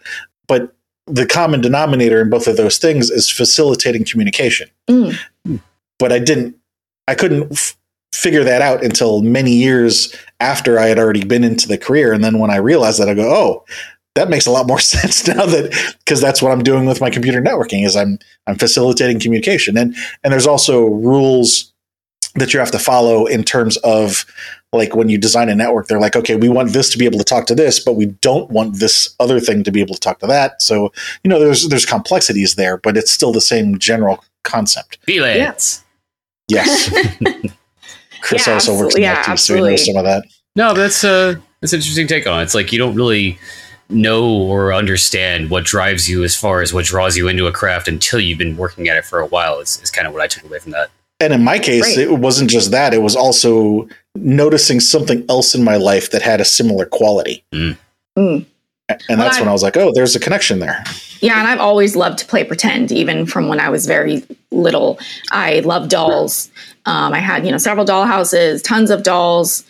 [0.49, 0.75] but
[1.07, 5.19] the common denominator in both of those things is facilitating communication Mm.
[5.99, 6.57] but i didn't
[7.07, 7.77] i couldn't f-
[8.15, 12.13] figure that out until many years after i had already been into the career.
[12.13, 13.65] And then when i realized that i go oh
[14.15, 17.11] that makes a lot more sense now that because that's what i'm doing with my
[17.11, 19.77] computer networking is i'm i'm facilitating communication.
[19.77, 21.73] And and there's also rules
[22.37, 24.25] that you have to follow in terms of
[24.73, 27.19] like when you design a network they're like okay we want this to be able
[27.19, 30.01] to talk to this but we don't want this other thing to be able to
[30.01, 30.63] talk to that.
[30.63, 30.93] So
[31.25, 34.99] you know there's there's complexities there but it's still the same general concept.
[35.09, 35.83] VLANs.
[36.49, 36.95] yes
[38.25, 39.03] chris Yeah, also works in absolutely.
[39.03, 40.25] Yeah, IT, so he knows some of that
[40.57, 42.45] No, that's uh that's an interesting take on it.
[42.45, 43.39] It's like you don't really
[43.91, 47.87] know or understand what drives you as far as what draws you into a craft
[47.89, 49.61] until you've been working at it for a while.
[49.61, 50.91] Is, is kind of what I took away from that.
[51.21, 51.99] and in my case Right.
[52.09, 56.41] it wasn't just that it was also noticing something else in my life that had
[56.41, 57.77] a similar quality Mm.
[58.19, 58.45] Mm.
[58.89, 60.83] and Well, that's I- when i was like oh there's a connection there
[61.21, 64.23] Yeah, and I've always loved to play pretend, even from when I was very
[64.55, 64.99] little.
[65.31, 66.51] I love dolls.
[66.87, 69.65] Um, I had, you know, several doll houses, tons of dolls,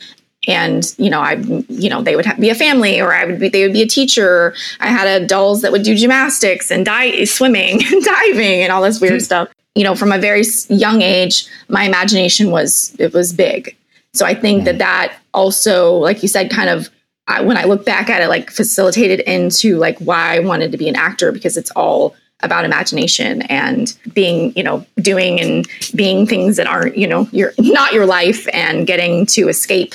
[0.47, 1.35] and you know, I,
[1.69, 3.83] you know, they would ha- be a family, or I would be, they would be
[3.83, 4.55] a teacher.
[4.81, 8.83] I had a dolls that would do gymnastics and di- swimming, and diving, and all
[8.83, 9.49] this weird stuff.
[9.75, 13.77] You know, from a very young age, my imagination was it was big.
[14.13, 16.89] So I think that that also, like you said, kind of
[17.27, 20.79] I, when I look back at it, like facilitated into like why I wanted to
[20.79, 26.27] be an actor because it's all about imagination and being, you know, doing and being
[26.27, 29.95] things that aren't, you know, your not your life and getting to escape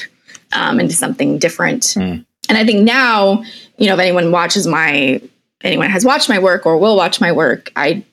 [0.53, 1.83] um, into something different.
[1.83, 2.25] Mm.
[2.47, 3.43] And I think now,
[3.77, 5.21] you know, if anyone watches my,
[5.61, 8.03] anyone has watched my work or will watch my work, I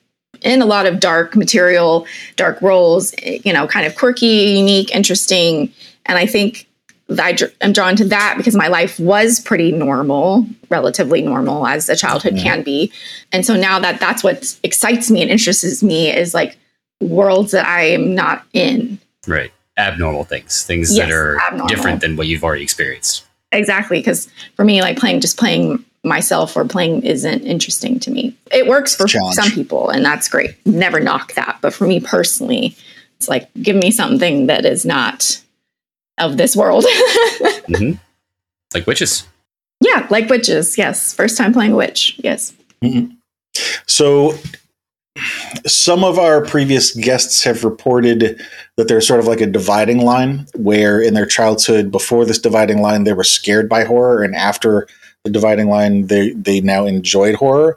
[0.43, 5.73] in a lot of dark material, dark roles, you know, kind of quirky, unique, interesting.
[6.05, 6.66] And I think
[7.09, 11.95] I am drawn to that because my life was pretty normal, relatively normal as a
[11.95, 12.91] childhood can be.
[13.31, 16.57] And so now that that's what excites me and interests me is like
[17.01, 18.99] worlds that I am not in.
[19.25, 19.51] Right.
[19.77, 21.67] Abnormal things, things Yes, that are abnormal.
[21.67, 23.23] different than what you've already experienced.
[23.51, 23.99] Exactly.
[23.99, 28.35] Because for me, like playing, just playing myself or playing isn't interesting to me.
[28.51, 29.35] It works for Challenge.
[29.35, 30.55] some people, and that's great.
[30.65, 31.59] Never knock that.
[31.61, 32.75] But for me personally,
[33.17, 35.41] it's like, give me something that is not
[36.17, 36.85] of this world.
[37.67, 37.91] hmm
[38.73, 39.27] Like witches.
[39.81, 40.77] yeah, like witches.
[40.77, 41.13] Yes.
[41.13, 42.19] First time playing a witch.
[42.23, 42.53] Yes.
[43.87, 44.35] So,
[45.65, 48.39] some of our previous guests have reported
[48.75, 52.81] that there's sort of like a dividing line where in their childhood, before this dividing
[52.81, 54.87] line, they were scared by horror, and after
[55.23, 57.75] the dividing line, they they now enjoyed horror.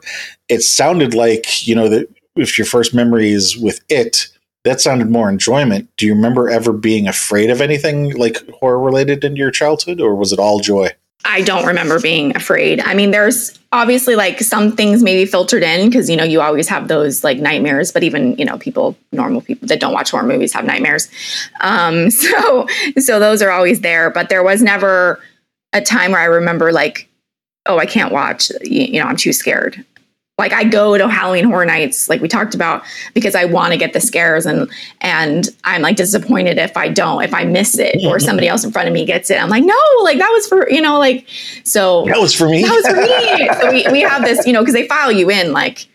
[0.49, 4.27] It sounded like you know that if your first memory is with it,
[4.63, 5.89] that sounded more enjoyment.
[5.97, 10.15] Do you remember ever being afraid of anything like horror related in your childhood, or
[10.15, 10.91] was it all joy?
[11.23, 12.79] I don't remember being afraid.
[12.79, 16.67] I mean, there's obviously like some things maybe filtered in because you know you always
[16.67, 20.23] have those like nightmares, but even you know people, normal people that don't watch horror
[20.23, 21.09] movies have nightmares.
[21.61, 22.67] Um, so
[22.99, 25.19] so those are always there, but there was never
[25.73, 27.07] a time where I remember like,
[27.65, 28.49] oh, I can't watch.
[28.63, 29.85] You, you know, I'm too scared.
[30.37, 33.77] Like I go to Halloween Horror Nights, like we talked about, because I want to
[33.77, 34.69] get the scares, and
[35.01, 38.71] and I'm like disappointed if I don't, if I miss it, or somebody else in
[38.71, 39.41] front of me gets it.
[39.41, 41.27] I'm like, no, like that was for you know, like
[41.63, 42.63] so That was for me.
[42.63, 43.49] that was for me.
[43.59, 45.87] so we we have this, you know, because they file you in like.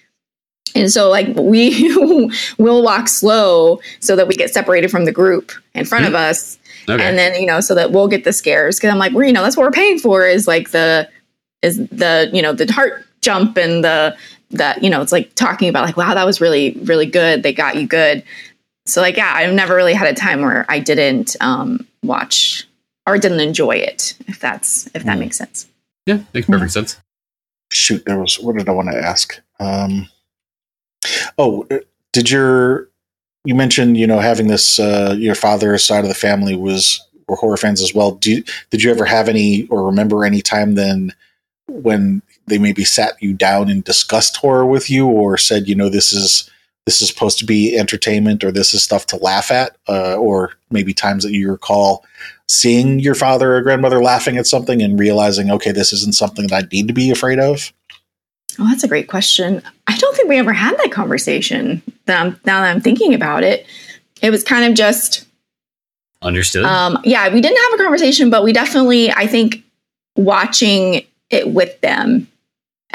[0.74, 1.90] And so, like, we
[2.58, 6.28] will walk slow so that we get separated from the group in front of mm-hmm.
[6.28, 7.02] us Okay.
[7.02, 9.32] and then you know so that we'll get the scares because i'm like we're you
[9.32, 11.08] know that's what we're paying for is like the
[11.62, 14.16] is the you know the heart jump and the
[14.50, 17.52] that you know it's like talking about like wow that was really really good they
[17.52, 18.22] got you good
[18.84, 22.66] so like yeah i've never really had a time where i didn't um watch
[23.06, 25.20] or didn't enjoy it if that's if that Mm.
[25.20, 25.66] makes sense
[26.06, 26.98] yeah, makes perfect sense.
[27.72, 28.38] Shoot, there was.
[28.38, 29.40] What did I want to ask?
[29.58, 30.08] Um,
[31.36, 31.78] oh, uh,
[32.12, 32.88] did your
[33.44, 37.34] you mentioned you know having this uh, your father's side of the family was were
[37.34, 38.12] horror fans as well.
[38.12, 41.12] Do you, did you ever have any or remember any time then
[41.66, 45.88] when they maybe sat you down and discussed horror with you or said you know
[45.88, 46.50] this is
[46.86, 50.52] this is supposed to be entertainment or this is stuff to laugh at uh, or
[50.70, 52.04] maybe times that you recall
[52.48, 56.64] seeing your father or grandmother laughing at something and realizing okay this isn't something that
[56.64, 57.72] i need to be afraid of?
[58.58, 59.62] Oh that's a great question.
[59.86, 63.42] I don't think we ever had that conversation that I'm, now that i'm thinking about
[63.42, 63.66] it.
[64.22, 65.26] It was kind of just
[66.22, 66.64] Understood.
[66.64, 69.62] Um, yeah, we didn't have a conversation, but we definitely, I think,
[70.16, 72.26] watching it with them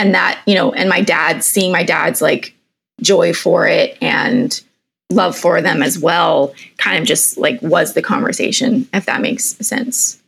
[0.02, 2.54] and that, you know, and my dad, seeing my dad's like
[3.02, 4.62] joy for it and
[5.12, 9.46] love for them as well, kind of just like was the conversation, if that makes
[9.66, 10.22] sense.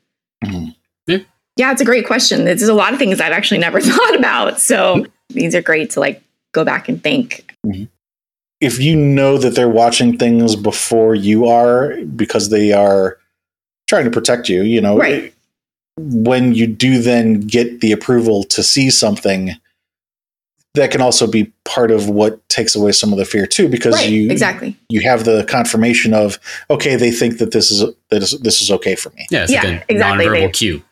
[0.45, 0.75] Mhm.
[1.07, 1.17] Yeah.
[1.57, 2.45] Yeah, it's a great question.
[2.45, 4.59] There's a lot of things I've actually never thought about.
[4.59, 6.21] So these are great to like
[6.53, 7.51] go back and think.
[8.61, 13.17] if you know that they're watching things before you are because they are
[13.89, 15.33] trying to protect you you know Right.
[15.97, 19.51] when you do then get the approval to see something
[20.75, 23.93] that can also be part of what takes away some of the fear too because
[23.95, 24.75] Right, you exactly.
[24.89, 28.71] you have the confirmation of okay they think that this is that is this is
[28.71, 30.25] okay for me yeah, it's yeah, like a exactly.
[30.25, 30.83] nonverbal They- cue.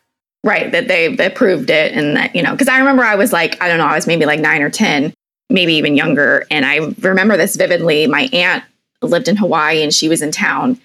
[0.44, 3.62] Right, that they approved it and that, you know, because I remember I was like,
[3.62, 5.13] I don't know, I was maybe like nine or 10,
[5.52, 6.48] maybe even younger.
[6.50, 8.08] And I remember this vividly.
[8.08, 8.63] My aunt
[9.04, 10.80] lived in Hawaii and she was in town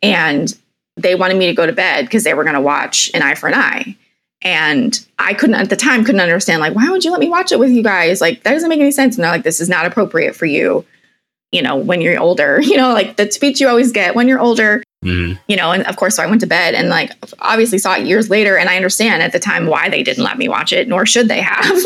[0.00, 0.56] and
[0.96, 3.34] they wanted me to go to bed because they were going to watch An Eye
[3.34, 3.96] for an Eye.
[4.42, 7.52] And I couldn't, at the time, couldn't understand, like, why would you let me watch
[7.52, 8.20] it with you guys?
[8.20, 9.16] Like, that doesn't make any sense.
[9.16, 10.84] And they're like, this is not appropriate for you,
[11.52, 14.40] you know, when you're older, you know, like the speech you always get when you're
[14.40, 15.38] older Mhm.
[15.48, 18.04] you know, and of course, so I went to bed and like obviously saw it
[18.06, 18.58] years later.
[18.58, 21.26] And I understand at the time why they didn't let me watch it, nor should
[21.28, 21.64] they have,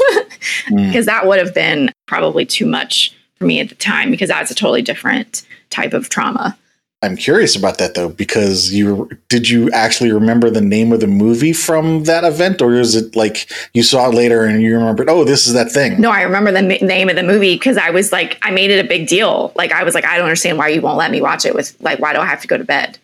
[0.68, 0.88] Mm.
[0.88, 4.50] because that would have been probably too much for me at the time because that's
[4.50, 6.58] a totally different type of trauma.
[7.04, 11.06] I'm curious about that though because you did you actually remember the name of the
[11.06, 15.08] movie from that event or is it like you saw it later and you remembered
[15.08, 17.76] oh this is that thing No, I remember the ma- name of the movie because
[17.76, 19.52] I was like, I made it a big deal.
[19.54, 21.76] Like, I was like, I don't understand why you won't let me watch it with,
[21.80, 22.98] like, why do I have to go to bed?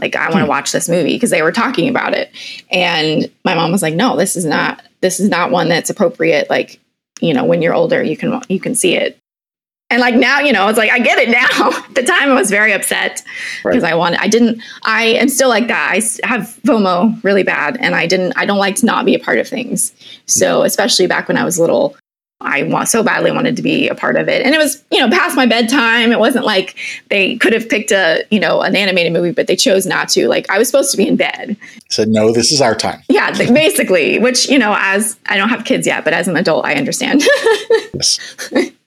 [0.00, 0.48] Like, I want to Hmm.
[0.56, 2.30] watch this movie because they were talking about it.
[2.70, 6.48] And my mom was like, no, this is not, this is not one that's appropriate.
[6.50, 6.80] Like,
[7.20, 9.18] you know, when you're older, you can, you can see it.
[9.90, 11.70] And like now, you know, it's like I get it now.
[11.70, 13.22] At the time, I was very upset
[13.64, 14.20] because I wanted.
[14.20, 14.62] I didn't.
[14.84, 18.32] I am still like that i have FOMO really bad, and I didn't.
[18.36, 19.92] I don't like to not be a part of things.
[20.26, 21.96] So especially back when I was little,
[22.40, 24.46] I want so badly wanted to be a part of it.
[24.46, 26.10] And it was, you know, past my bedtime.
[26.10, 26.76] It wasn't like
[27.08, 30.26] they could have picked a, you know, an animated movie, but they chose not to.
[30.26, 31.56] Like I was supposed to be in bed.
[31.90, 34.18] said no this is our time Yeah, basically.
[34.18, 37.22] Which you know, as I don't have kids yet, but as an adult, I understand.
[37.92, 38.50] Yes.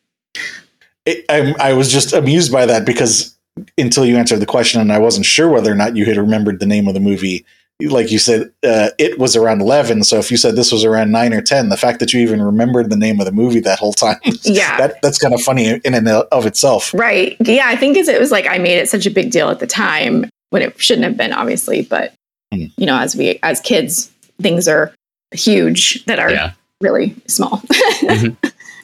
[1.05, 3.35] it, I, I was just amused by that because
[3.77, 6.59] until you answered the question, and I wasn't sure whether or not you had remembered
[6.59, 7.45] the name of the movie.
[7.81, 10.03] Like you said, uh, it was around 11.
[10.05, 12.41] So if you said this was around 9 or 10, the fact that you even
[12.41, 14.77] remembered the name of the movie that whole time, Yeah.
[14.77, 16.93] that, that's kind of funny in and of itself.
[16.93, 17.35] Right.
[17.41, 19.59] Yeah, I think is it was like I made it such a big deal at
[19.59, 21.81] the time when it shouldn't have been, obviously.
[21.81, 22.13] But
[22.53, 22.65] Hmm.
[22.77, 24.93] you know, as we as kids, things are
[25.33, 26.51] huge that are Yeah.
[26.79, 27.61] really small.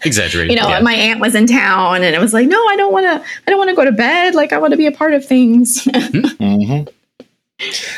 [0.06, 0.52] Exaggerated.
[0.56, 0.80] you know, yeah.
[0.82, 3.28] my aunt was in town, and it was like, no, I don't want to.
[3.48, 4.36] I don't want to go to bed.
[4.36, 5.84] Like I want to be a part of things.
[6.40, 6.84] hmm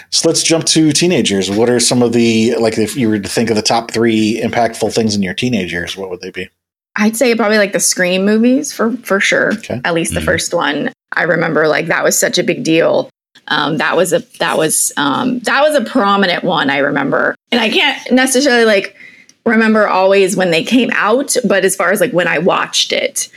[0.10, 1.52] So let's jump to teenagers.
[1.52, 4.42] What are some of the, like, if you were to think of the top three
[4.44, 6.50] impactful things in your teenage years, what would they be?
[6.96, 9.54] I'd say probably like the Scream movies for for sure.
[9.54, 9.80] Okay.
[9.86, 10.26] At least the Mhm.
[10.26, 10.92] first one.
[11.14, 13.10] I remember like that was such a big deal.
[13.48, 17.62] Um, that was a that was um, that was a prominent one I remember, and
[17.62, 18.96] I can't necessarily like
[19.46, 23.30] remember always when they came out, but as far as like when I watched it,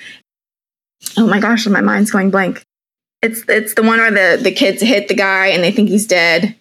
[1.16, 2.62] oh my gosh, my mind's going blank.
[3.22, 6.06] It's it's the one where the the kids hit the guy and they think he's
[6.06, 6.54] dead.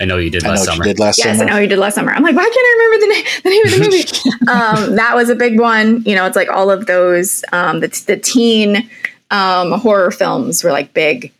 [0.00, 0.76] I know you did I know last summer.
[0.78, 1.50] you did last Yes, summer.
[1.50, 2.12] I know you did last summer.
[2.12, 4.50] I'm like, why can't I remember the, na- the name of the movie?
[4.90, 6.02] um, that was a big one.
[6.04, 8.88] You know, it's like all of those um, the the teen
[9.30, 11.32] um, horror films were like big.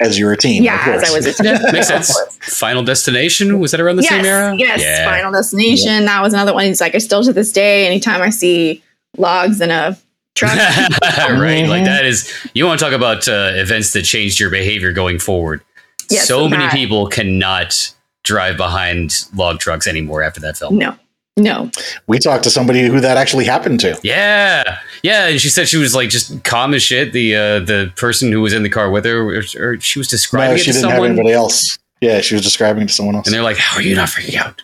[0.00, 0.62] As you were a teen.
[0.64, 1.46] Yeah, of as I was a teen.
[1.54, 2.12] Yeah, makes sense.
[2.58, 4.54] Final Destination was that around the yes, same era?
[4.56, 5.08] Yes, Yeah.
[5.08, 6.04] Final Destination.
[6.06, 6.64] That was another one.
[6.64, 8.82] He's like, I still to this day, anytime I see
[9.16, 9.96] logs in a
[10.34, 10.52] truck,
[11.00, 11.66] right.
[11.68, 11.84] Like Mhm.
[11.84, 15.62] that is you want to talk about uh, events that changed your behavior going forward.
[16.10, 16.72] Yes, so many that.
[16.72, 20.76] people cannot drive behind log trucks anymore after that film.
[20.76, 20.96] no,
[21.36, 21.70] no.
[22.06, 23.98] We talked to somebody who that actually happened to.
[24.02, 27.12] Yeah, yeah, and she said she was like just calm as shit.
[27.12, 30.08] The uh, the person who was in the car with her, or, or she was
[30.08, 31.78] describing No, it she to didn't have anybody else.
[32.00, 33.26] Yeah, she was describing it to someone else.
[33.26, 34.62] and they're like, "How are you not freaking out?"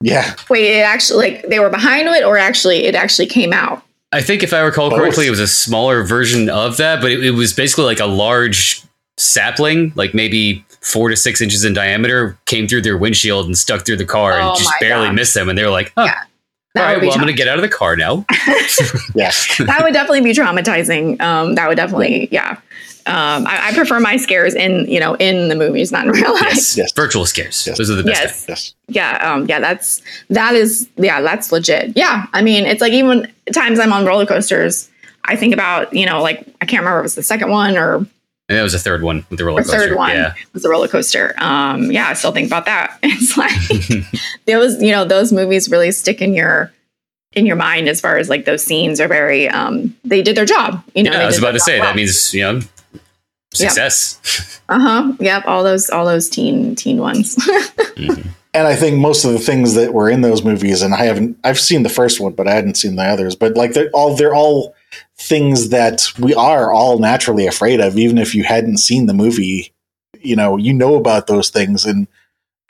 [0.00, 3.82] Yeah, Wait, it actually like they were behind it, or actually it actually came out.
[4.12, 4.98] I think if I recall Both.
[5.00, 8.06] correctly, it was a smaller version of that, but it, it was basically like a
[8.06, 8.82] large
[9.16, 13.84] sapling, like maybe four to six inches in diameter, came through their windshield and stuck
[13.86, 15.14] through the car Oh and just barely God.
[15.16, 15.48] missed them.
[15.48, 16.20] And they were like, "Oh, Yeah.
[16.74, 18.24] That all would right, well, I'm going to get out of the car now."
[19.14, 19.30] yeah.
[19.60, 21.20] that would definitely be traumatizing.
[21.20, 22.58] Um, that would definitely, yeah.
[23.06, 26.32] Um, I, I prefer my scares in, you know, in the movies, not in real
[26.32, 26.42] life.
[26.54, 26.92] yes, Yes.
[26.92, 27.66] virtual scares.
[27.66, 27.76] Yes.
[27.76, 28.22] Those are the best.
[28.22, 28.46] Yes.
[28.48, 28.74] Yes.
[28.88, 31.94] Yeah, um, yeah, that's that is yeah, that's legit.
[31.96, 34.90] Yeah, I mean, it's like even times I'm on roller coasters,
[35.26, 37.76] I think about you know, like I can't remember if it was the second one
[37.76, 38.06] or
[38.48, 39.88] And that was the third one with the roller the coaster.
[39.88, 40.34] third one Yeah.
[40.52, 41.34] was the roller coaster.
[41.38, 42.98] Um, yeah, I still think about that.
[43.02, 43.52] It's like
[44.46, 46.72] those, you know, those movies really stick in your
[47.32, 50.44] in your mind as far as like those scenes are very um they did their
[50.44, 50.84] job.
[50.94, 51.88] You know, yeah, they I was did about to say well.
[51.88, 52.60] that means you know
[53.52, 54.50] success.
[54.66, 55.12] Uh huh.
[55.20, 55.44] Yep.
[55.46, 57.36] All those all those teen teen ones.
[58.54, 61.36] And I think most of the things that were in those movies, and I haven't,
[61.44, 63.34] I've seen the first one, but I hadn't seen the others.
[63.36, 64.73] But like they're all, they're all
[65.18, 69.72] things that we are all naturally afraid of, even if you hadn't seen the movie.
[70.20, 72.06] You know, you know about those things, and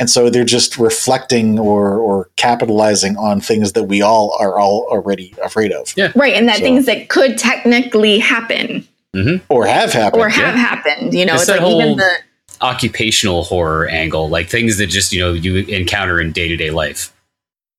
[0.01, 4.87] and so they're just reflecting or or capitalizing on things that we all are all
[4.91, 6.35] already afraid of Yeah, right.
[6.35, 9.45] And that So- things that could technically happen mm-hmm.
[9.49, 10.21] or have happened.
[10.23, 11.15] or have happened.
[11.15, 12.17] You know, It's it's, that like even whole- the
[12.61, 16.71] Occupational horror angle, like things that just you know you encounter in day to day
[16.71, 17.13] life.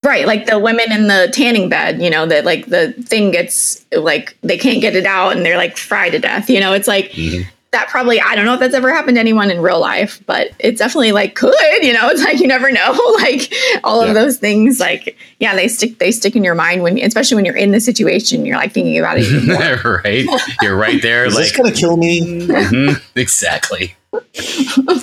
[0.05, 2.01] Right, like the women in the tanning bed.
[2.01, 5.57] You know, that like the thing gets like they can't get it out and they're
[5.57, 6.49] like fried to death.
[6.49, 7.45] You know, it's like Mhm.
[7.71, 10.51] that probably I don't know if that's ever happened to anyone in real life, but
[10.59, 11.53] it's definitely like could.
[11.81, 12.91] You know, it's like you never know.
[13.21, 14.09] like all Yeah.
[14.09, 17.43] of those things, like yeah, they stick they stick in your mind when especially when
[17.45, 18.45] you're in the situation.
[18.45, 19.23] You're like thinking about it.
[19.25, 19.47] even
[19.83, 20.01] more.
[20.05, 20.25] right,
[20.61, 21.25] you're right there.
[21.25, 22.21] Is like this going to kill me?
[22.21, 23.95] Mhm, exactly.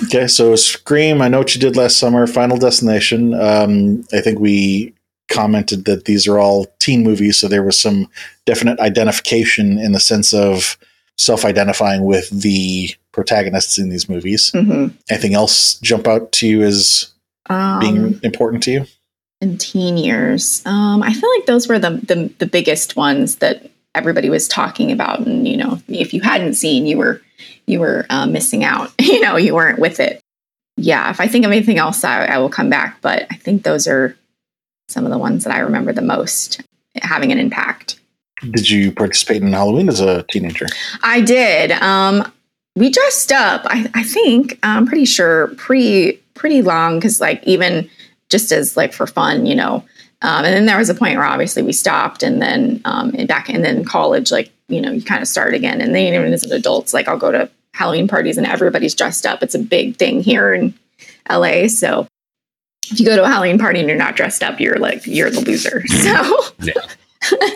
[0.05, 2.27] Okay, so Scream, I know what you did last summer.
[2.27, 3.33] Final Destination.
[3.33, 4.93] Um, I think we
[5.29, 8.07] commented that these are all teen movies, so there was some
[8.45, 10.77] definite identification in the sense of
[11.17, 14.51] self-identifying with the protagonists in these movies.
[14.53, 14.93] Mhm.
[15.09, 17.07] Anything else jump out to you as
[17.79, 18.85] being Um, important to you?
[19.41, 20.61] in teen years.
[20.65, 24.91] Um, I feel like those were the, the the biggest ones that everybody was talking
[24.91, 27.21] about, and you know, if you hadn't seen, you were
[27.65, 28.91] you were uh, missing out.
[29.01, 30.19] you know, you weren't with it.
[30.75, 32.99] Yeah, if I think of anything else, I, I will come back.
[33.01, 34.15] But I think those are
[34.89, 36.61] some of the ones that I remember the most
[37.01, 37.99] having an impact.
[38.51, 40.65] Did you participate in Halloween as a teenager?
[41.01, 41.71] I did.
[41.71, 42.31] Um,
[42.75, 43.61] we dressed up.
[43.65, 47.89] I, I think I'm pretty sure pretty pretty long because like even
[48.29, 49.85] just as like for fun, you know.
[50.21, 53.27] Um, and then there was a point where obviously we stopped, and then um, and
[53.27, 55.81] back and then college, like you know, you kind of start again.
[55.81, 59.43] And then even as adults, like I'll go to Halloween parties and everybody's dressed up.
[59.43, 60.73] It's a big thing here in
[61.29, 61.67] LA.
[61.67, 62.07] So
[62.91, 65.29] if you go to a Halloween party and you're not dressed up, you're like you're
[65.29, 65.83] the loser.
[65.89, 66.43] So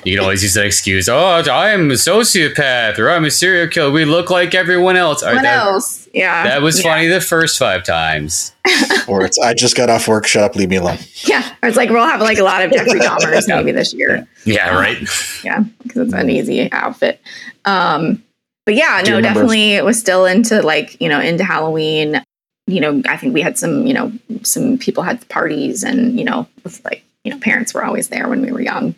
[0.06, 1.10] You can always use that excuse.
[1.10, 3.92] Oh, I am a sociopath or I'm a serial killer.
[3.92, 5.22] We look like everyone else.
[5.22, 6.08] All right, what that, else?
[6.14, 6.94] Yeah, that was yeah.
[6.94, 8.54] funny the first five times.
[9.08, 11.00] or it's I just got off work, shut up, leave me alone.
[11.24, 14.28] Yeah, or it's like we'll have like a lot of Jeffrey Dahmers maybe this year.
[14.46, 14.98] Yeah, right.
[15.44, 17.22] Yeah, because it's an easy outfit.
[17.66, 18.24] Um,
[18.66, 22.22] but yeah, no, definitely it was still into like you know into Halloween.
[22.68, 24.12] You know, I think we had some you know
[24.44, 28.28] some people had parties and you know with like you know parents were always there
[28.28, 28.96] when we were young.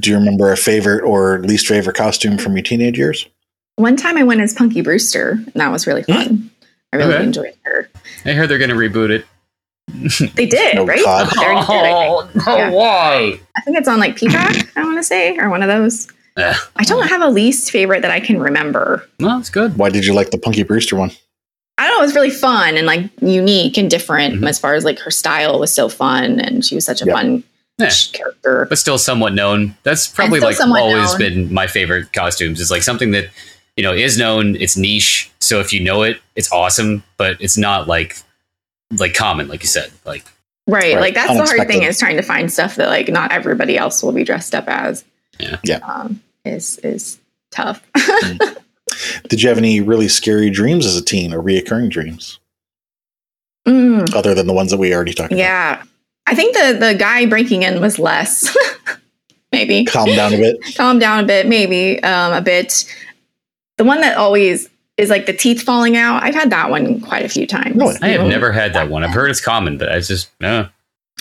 [0.00, 3.26] Do you remember a favorite or least favorite costume from your teenage years?
[3.76, 6.50] One time I went as Punky Brewster, and that was really fun.
[6.92, 7.24] I really Okay.
[7.24, 7.90] enjoyed her.
[8.24, 9.26] I heard they're going to reboot it.
[10.34, 11.02] They did, Oh, right?
[11.04, 11.28] God.
[11.34, 12.70] They already did, I no, Yeah.
[12.70, 13.40] why?
[13.56, 14.54] I think it's on like Peacock.
[14.76, 16.08] I want to say, or one of those.
[16.38, 19.06] Eh, I don't have a least favorite that I can remember.
[19.20, 19.76] No, that's good.
[19.76, 21.10] Why did you like the Punky Brewster one?
[21.76, 22.02] I don't know.
[22.02, 24.48] it was really fun and like unique and different Mhm.
[24.48, 27.14] as far as like her style was so fun and she was such a Yep.
[27.14, 27.44] fun
[27.78, 27.90] Yeah.
[28.12, 28.66] character.
[28.68, 29.76] but still somewhat known.
[29.82, 31.18] That's probably like always known.
[31.18, 32.60] been my favorite costumes.
[32.60, 33.30] It's like something that
[33.76, 34.56] you know is known.
[34.56, 37.02] It's niche, so if you know it, it's awesome.
[37.16, 38.16] But it's not like
[38.98, 39.90] like common, like you said.
[40.04, 40.24] Like
[40.68, 40.94] Right.
[40.94, 41.00] Right.
[41.00, 44.02] Like that's the hard thing is trying to find stuff that like not everybody else
[44.02, 45.04] will be dressed up as.
[45.40, 45.58] Yeah.
[45.64, 45.78] Yeah.
[45.78, 47.18] Um, is is
[47.50, 47.84] tough.
[49.28, 52.38] Did you have any really scary dreams as a teen or reoccurring dreams
[53.66, 55.86] Mm, other than the ones that we already talked about?
[56.26, 56.32] Yeah.
[56.32, 58.54] I think the the guy breaking in was less.
[59.52, 59.84] maybe.
[59.84, 60.56] Calm down a bit.
[60.76, 62.84] Calm down a bit, maybe um, a bit.
[63.78, 66.22] The one that always is like the teeth falling out.
[66.22, 67.76] I've had that one quite a few times.
[67.76, 67.96] Really?
[68.02, 69.02] I have never had that one.
[69.04, 70.66] I've heard it's common, but I just uh,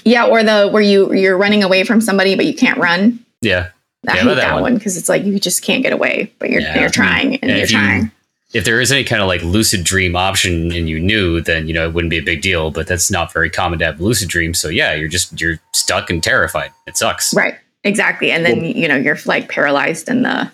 [0.04, 3.24] Yeah, or the where you you're running away from somebody but you can't run.
[3.42, 3.70] yeah.
[4.08, 4.62] I Yeah, hate that that, one.
[4.64, 6.80] one because it's like you just can't get away, but you're Yeah.
[6.80, 8.12] you're trying and And you're if you- trying.
[8.54, 11.74] If there is any kind of like lucid dream option and you knew, then you
[11.74, 12.72] know it wouldn't be a big deal.
[12.72, 14.60] But that's not very common to have lucid dreams.
[14.60, 16.72] So yeah, you're just you're stuck and terrified.
[16.88, 17.34] It sucks.
[17.34, 17.56] Right.
[17.84, 18.32] Exactly.
[18.32, 20.52] And then you know you're like paralyzed in the.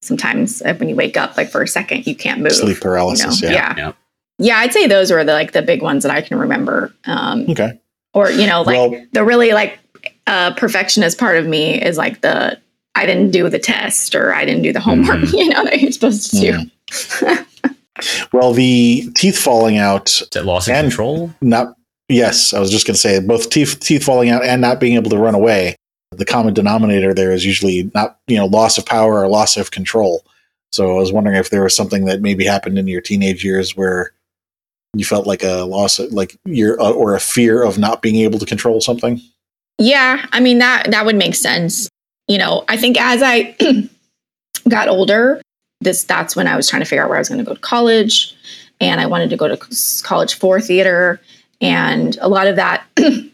[0.00, 2.52] Sometimes uh, when you wake up, like for a second, you can't move.
[2.52, 2.80] Sleep you know?
[2.80, 3.42] paralysis.
[3.42, 3.50] Yeah.
[3.50, 3.74] Yeah.
[3.76, 3.92] yeah.
[4.38, 4.58] Yeah.
[4.58, 6.94] I'd say those were the like the big ones that I can remember.
[7.04, 7.80] Um, Okay.
[8.14, 9.78] or you know, like well, the really like
[10.28, 12.60] uh, perfectionist part of me is like the
[12.94, 15.18] I didn't do the test or I didn't do the homework.
[15.18, 15.32] Mhm.
[15.38, 16.52] You know that you're supposed to do.
[16.52, 16.70] Mhm.
[18.32, 21.32] well, the teeth falling out, Is that loss of And- control?
[21.40, 21.74] not,
[22.08, 24.94] yes, I was just going to say both teeth, teeth falling out and not being
[24.94, 25.76] able to run away.
[26.12, 29.70] The common denominator there is usually not, you know, loss of power or loss of
[29.70, 30.24] control.
[30.72, 33.76] So I was wondering if there was something that maybe happened in your teenage years
[33.76, 34.12] where
[34.94, 38.38] you felt like a loss, like your, uh, or a fear of not being able
[38.38, 39.20] to control something.
[39.78, 41.88] Yeah, I mean that that would make sense.
[42.26, 43.54] You know, I think as I
[44.68, 45.40] got older,
[45.80, 47.54] this that's when I was trying to figure out where I was going to go
[47.54, 48.34] to college,
[48.80, 51.20] and I wanted to go to college for theater,
[51.60, 52.84] and a lot of that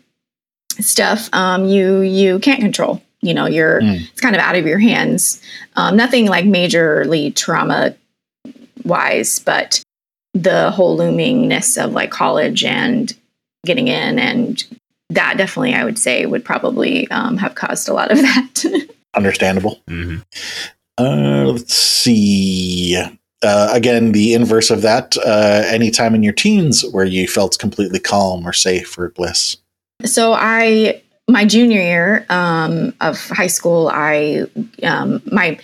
[0.80, 3.02] stuff um, you you can't control.
[3.22, 4.02] You know, you're Mm.
[4.10, 5.40] it's kind of out of your hands.
[5.76, 7.94] Um, nothing like majorly trauma
[8.84, 9.82] wise, but
[10.34, 13.14] the whole loomingness of like college and
[13.64, 14.62] getting in and
[15.08, 18.88] that definitely I would say would probably um, have caused a lot of that.
[19.14, 19.80] Understandable.
[19.88, 20.16] hmm
[20.98, 22.96] Uh, let's see.
[23.42, 25.16] Uh, again, the inverse of that.
[25.18, 29.56] Uh, any time in your teens where you felt completely calm or safe or bliss.
[30.04, 34.46] so I, my junior year um, of high school, I,
[34.82, 35.58] um, my,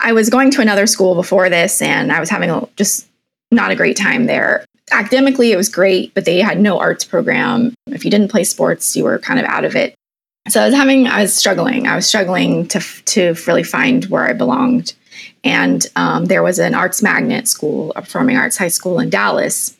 [0.00, 3.06] I was going to another school before this, and I was having a, just
[3.50, 4.64] not a great time there.
[4.90, 7.74] Academically, it was great, but they had no arts program.
[7.88, 9.94] If you didn't play sports, you were kind of out of it.
[10.48, 11.86] So I was having, I was struggling.
[11.86, 14.94] I was struggling to to really find where I belonged.
[15.44, 19.76] And um, there was an arts magnet school, a performing arts high school in Dallas.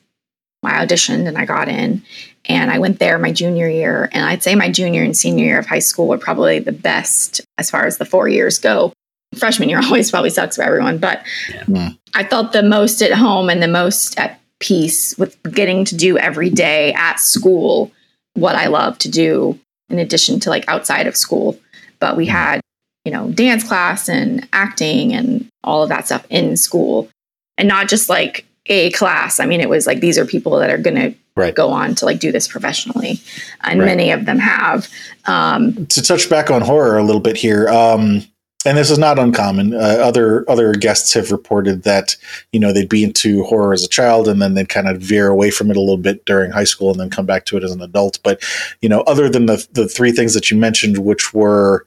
[0.64, 2.02] I auditioned and I got in,
[2.46, 4.08] and I went there my junior year.
[4.12, 7.40] And I'd say my junior and senior year of high school were probably the best
[7.58, 8.92] as far as the four years go.
[9.36, 11.64] Freshman year always probably sucks for everyone, but Yeah.
[11.64, 11.88] Hmm.
[12.14, 16.18] I felt the most at home and the most at peace with getting to do
[16.18, 17.92] every day at school
[18.34, 19.58] what I love to do
[19.90, 21.58] in addition to like outside of school.
[21.98, 22.60] But we had,
[23.04, 27.08] you know, dance class and acting and all of that stuff in school
[27.56, 29.40] and not just like a class.
[29.40, 31.54] I mean, it was like these are people that are going to Right.
[31.54, 33.20] go on to like do this professionally.
[33.62, 33.86] And Right.
[33.86, 34.88] many of them have.
[35.26, 38.24] Um, To touch back on horror a little bit here, um,
[38.68, 39.72] and this is not uncommon.
[39.72, 42.16] Uh, other other guests have reported that
[42.52, 45.28] you know they'd be into horror as a child and then they'd kind of veer
[45.28, 47.64] away from it a little bit during high school and then come back to it
[47.64, 48.18] as an adult.
[48.22, 48.42] But
[48.82, 51.86] you know, other than the the three things that you mentioned, which were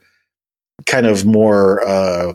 [0.86, 2.32] kind of more uh,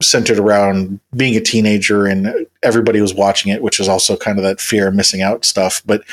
[0.00, 4.44] centered around being a teenager and everybody was watching it, which is also kind of
[4.44, 5.82] that fear of missing out stuff.
[5.84, 6.04] But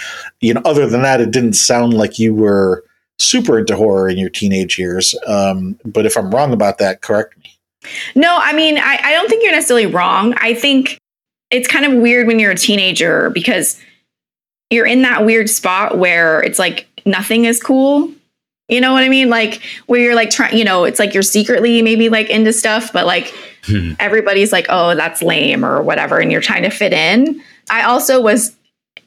[0.41, 2.83] you know, other than that, it didn't sound like you were
[3.17, 5.15] super into horror in your teenage years.
[5.25, 7.57] Um, but if I'm wrong about that, correct me.
[8.15, 10.33] No, I mean, I, I don't think you're necessarily wrong.
[10.38, 10.97] I think
[11.51, 13.79] it's kind of weird when you're a teenager because
[14.69, 18.11] you're in that weird spot where it's like nothing is cool.
[18.67, 19.29] You know what I mean?
[19.29, 22.91] Like where you're like trying, you know, it's like you're secretly maybe like into stuff,
[22.91, 23.33] but like
[23.65, 23.93] Hmm.
[23.99, 27.41] everybody's like, oh, that's lame or whatever, and you're trying to fit in.
[27.69, 28.55] I also was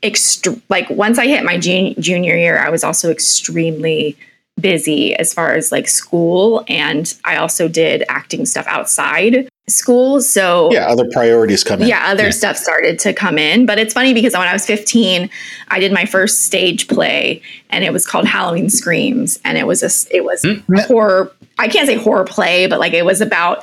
[0.02, 4.18] extre- like once I hit my jun- junior year, I was also extremely
[4.60, 10.20] busy as far as like school, and I also did acting stuff outside school.
[10.20, 11.88] So Yeah, other priorities come in.
[11.88, 12.30] yeah, other Yeah.
[12.30, 13.66] stuff started to come in.
[13.66, 15.30] But it's funny because when I was 15,
[15.68, 17.40] I did my first stage play,
[17.70, 20.74] and it was called Halloween Screams, and it was a it was Hmm.
[20.74, 21.32] a horror.
[21.58, 23.62] I can't say horror play, but like it was about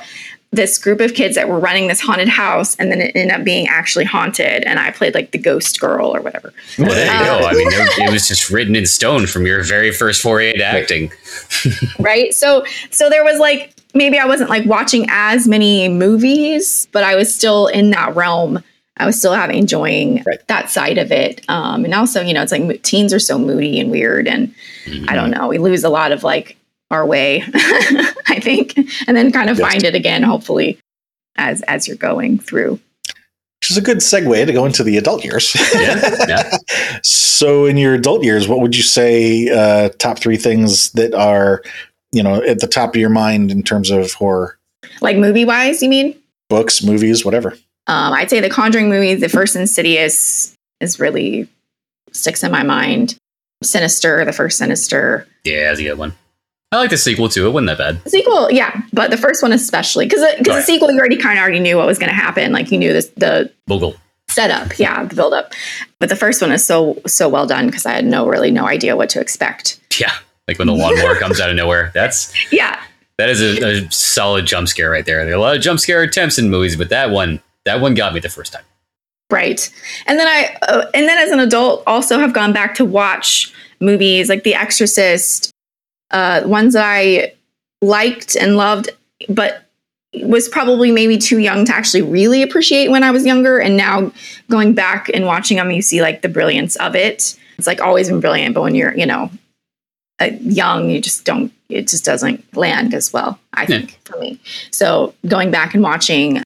[0.50, 3.44] this group of kids that were running this haunted house, and then it ended up
[3.44, 6.52] being actually haunted, and I played like the ghost girl or whatever.
[6.78, 7.46] Well, there you Um, go.
[7.48, 11.12] I mean, it was just written in stone from your very first foray into acting.
[11.98, 17.02] right so so there was like maybe i wasn't like watching as many movies but
[17.04, 18.62] i was still in that realm
[18.98, 20.38] i was still having enjoying Right.
[20.48, 23.80] that side of it um and also you know it's like teens are so moody
[23.80, 24.54] and weird and
[25.08, 26.56] i don't know we lose a lot of like
[26.90, 28.76] our way i think
[29.06, 29.70] and then kind of Yes.
[29.70, 30.78] find it again hopefully
[31.36, 32.80] as as you're going through
[33.60, 35.54] Which is a good segue to go into the adult years.
[35.74, 36.56] Yeah, yeah.
[37.02, 41.62] so, in your adult years, what would you say uh, top three things that are,
[42.12, 44.56] you know, at the top of your mind in terms of horror
[45.00, 46.14] like movie wise you mean
[46.48, 47.50] books, movies, whatever?
[47.88, 51.48] um i'd say the conjuring movies the first insidious is really
[52.12, 53.16] sticks in my mind
[53.62, 56.12] sinister the first sinister Yeah, that's a good one.
[56.70, 57.46] I like the sequel too.
[57.46, 58.04] It wasn't that bad.
[58.04, 61.38] The sequel, yeah, but the first one especially because because the sequel you already kind
[61.38, 62.52] of already knew what was going to happen.
[62.52, 63.96] Like you knew this the Bughuul.
[64.28, 65.52] setup, yeah, the build up.
[65.98, 68.66] But the first one is so so well done because I had no really no
[68.66, 69.80] idea what to expect.
[69.98, 70.12] Yeah.
[70.46, 71.90] Like when the lawnmower comes out of nowhere.
[71.94, 72.78] That's Yeah,
[73.16, 75.24] that is a, a solid jump scare right there.
[75.24, 77.94] There are a lot of jump scare attempts in movies, but that one that one
[77.94, 78.64] got me the first time.
[79.30, 79.70] right.
[80.06, 83.52] And then I uh, and then as an adult also have gone back to watch
[83.80, 85.50] movies like The Exorcist,
[86.10, 87.34] uh, ones that I
[87.82, 88.90] liked and loved,
[89.28, 89.64] but
[90.22, 93.58] was probably maybe too young to actually really appreciate when I was younger.
[93.58, 94.10] And now
[94.50, 97.38] going back and watching them, you see like the brilliance of it.
[97.58, 99.30] It's like always been brilliant, but when you're, you know,
[100.20, 104.40] uh, young, you just don't, it just doesn't land as well, I think, for me.
[104.70, 106.42] So going back and watching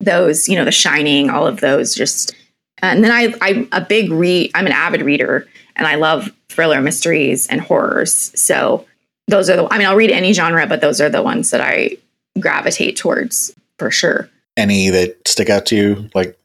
[0.00, 2.34] those, you know, The Shining, all of those just,
[2.82, 6.80] and then I, I'm a big read, I'm an avid reader and I love thriller
[6.80, 8.38] mysteries and horrors.
[8.40, 8.84] So
[9.28, 11.60] those are the, I mean, I'll read any genre, but those are the ones that
[11.60, 11.96] I
[12.40, 14.28] gravitate towards for sure.
[14.56, 16.36] Any that stick out to you, like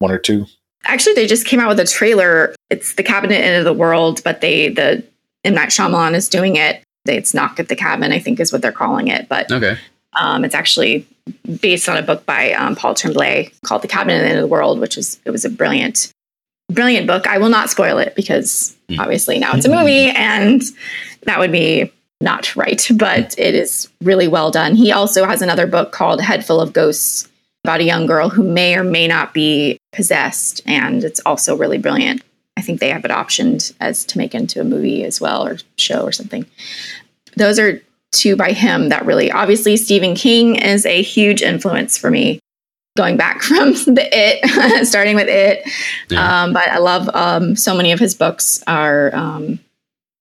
[0.00, 0.46] one or two?
[0.84, 2.54] Actually, they just came out with a trailer.
[2.68, 5.02] It's the Cabin at End of the World, but they the
[5.44, 6.82] M Night Shyamalan is doing it.
[7.04, 9.28] They- It's Knock at the Cabin, I think, is what they're calling it.
[9.28, 9.76] But Okay.
[10.20, 11.06] um, it's actually
[11.60, 14.42] based on a book by um, Paul Tremblay called The Cabin at the End of
[14.42, 16.10] the World, which is it was a brilliant,
[16.70, 17.26] brilliant book.
[17.28, 18.98] I will not spoil it because Mm.
[18.98, 20.60] obviously now it's a movie, and
[21.22, 21.90] that would be
[22.22, 22.86] not right.
[22.94, 24.74] But it is really well done.
[24.76, 27.28] He also has another book called Head Full of Ghosts
[27.64, 31.78] about a young girl who may or may not be possessed, and it's also really
[31.78, 32.22] brilliant.
[32.56, 35.58] I think they have it optioned as to make into a movie as well or
[35.76, 36.44] show or something.
[37.36, 37.80] Those are
[38.12, 42.38] two by him that really obviously Stephen King is a huge influence for me.
[42.96, 45.66] Going back from the It, starting with It,
[46.10, 46.42] Yeah.
[46.42, 49.60] um, but I love um, so many of his books are um,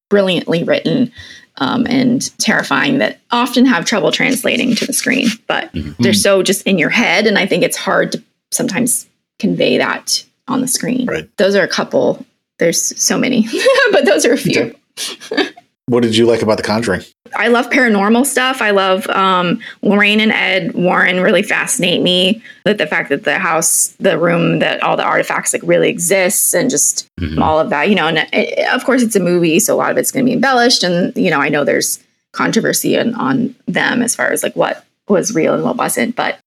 [0.10, 1.12] brilliantly written
[1.58, 5.28] um, and terrifying that often have trouble translating to the screen.
[5.48, 5.96] But Mhm.
[6.00, 9.08] they're so just in your head, and I think it's hard to sometimes
[9.40, 11.06] convey that on the screen.
[11.08, 11.30] Right.
[11.38, 12.26] Those are a couple.
[12.60, 13.48] There's so many,
[13.92, 14.76] but those are a few.
[15.90, 15.94] Okay.
[15.96, 17.02] What did you like about The Conjuring?
[17.36, 18.62] I love paranormal stuff.
[18.62, 22.42] I love um, Lorraine and Ed Warren really fascinate me.
[22.66, 26.54] That the fact that the house, the room, that all the artifacts like really exists,
[26.54, 27.42] and just Mhm.
[27.42, 27.90] all of that.
[27.90, 30.26] You know, and it, of course it's a movie, so a lot of it's going
[30.26, 32.00] to be embellished, and you know, I know there's
[32.34, 36.38] controversy on, on them as far as like what was real and what wasn't, but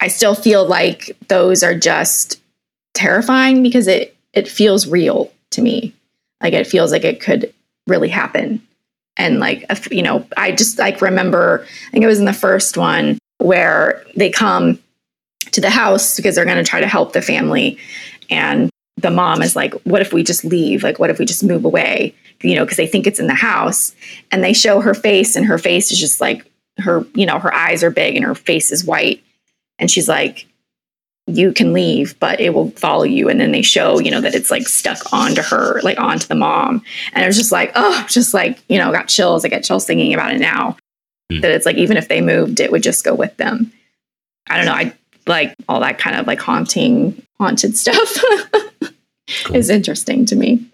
[0.00, 2.40] I still feel like those are just
[2.94, 5.94] terrifying because it it feels real to me.
[6.42, 7.52] Like it feels like it could
[7.86, 8.60] really happen
[9.16, 12.76] and like you know i just like remember i think it was in the first
[12.76, 14.78] one where they come
[15.52, 17.78] to the house because they're going to try to help the family.
[18.30, 20.82] And the mom is like what if we just leave?
[20.82, 22.14] Like what if we just move away?
[22.42, 23.94] You know because they think it's in the house.
[24.30, 27.52] And they show her face and her face is just like her you know her
[27.52, 29.22] eyes are big and her face is white.
[29.78, 30.46] And she's like
[31.26, 33.28] you can leave but it will follow you.
[33.28, 36.34] And then they show you know that it's like stuck onto her like onto the
[36.34, 36.82] mom.
[37.12, 39.44] And it was just like oh just like you know got chills.
[39.44, 40.76] I get chills thinking about it now.
[41.30, 41.40] Hmm.
[41.40, 43.72] that it's like even if they moved it would just go with them.
[44.48, 44.72] I don't know.
[44.72, 44.92] I
[45.26, 48.16] like all that kind of like haunting haunted stuff
[49.54, 50.66] is interesting to me.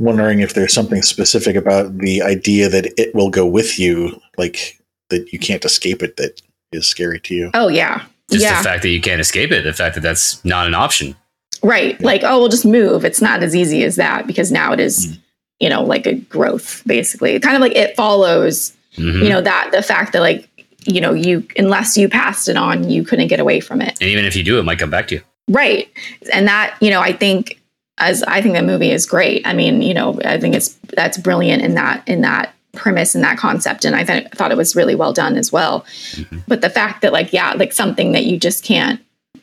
[0.00, 4.78] Wondering if there's something specific about the idea that it will go with you, like
[5.10, 6.40] that you can't escape it, that
[6.72, 7.50] is scary to you.
[7.54, 10.44] oh yeah Just yeah the fact that you can't escape it, the fact that that's
[10.44, 11.14] not an option.
[11.62, 14.78] right like oh we'll just move it's not as easy as that because now it
[14.80, 15.18] is Mm.
[15.60, 19.22] you know like a growth basically kind of like it follows Mhm.
[19.24, 20.48] you know that the fact that like
[20.84, 24.08] you know you unless you passed it on you couldn't get away from it and
[24.10, 25.22] even if you do, it might come back to you.
[25.48, 25.88] right
[26.32, 27.60] and that you know i think
[27.98, 31.18] as i think that movie is great i mean you know i think it's that's
[31.18, 34.74] brilliant in that in that premise and that concept and i th- thought it was
[34.76, 36.42] really well done as well Mhm.
[36.48, 39.00] but the fact that like yeah like something that you just can't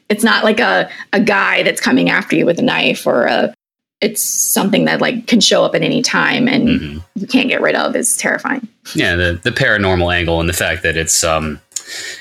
[0.09, 3.53] it's not like a, a guy that's coming after you with a knife or a
[4.01, 7.03] it's something that like can show up at any time and Mhm.
[7.15, 10.83] you can't get rid of is terrifying Yeah, the the paranormal angle and the fact
[10.83, 11.59] that it's um,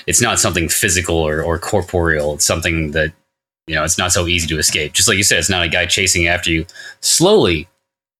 [0.06, 2.34] it's not something physical or, or corporeal.
[2.34, 3.12] It's something that
[3.66, 4.92] you know it's not so easy to escape.
[4.94, 6.64] Just like you said, it's not a guy chasing after you
[7.00, 7.66] slowly,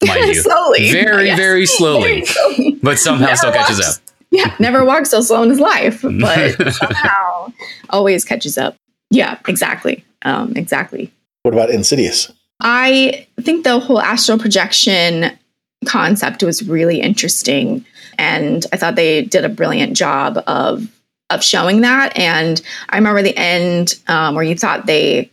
[0.06, 1.38] mind you, slowly very Yes.
[1.38, 2.78] very slowly, Very slowly.
[2.82, 3.96] but somehow Never still catches up.
[4.30, 7.52] yeah never walked so slow in his life but somehow
[7.90, 8.76] always catches up
[9.10, 12.32] yeah exactly um, exactly What about Insidious?
[12.60, 15.30] I think the whole astral projection
[15.86, 17.84] concept was really interesting
[18.18, 20.88] and I thought they did a brilliant job of
[21.30, 25.30] of showing that and I remember the end um, where you thought they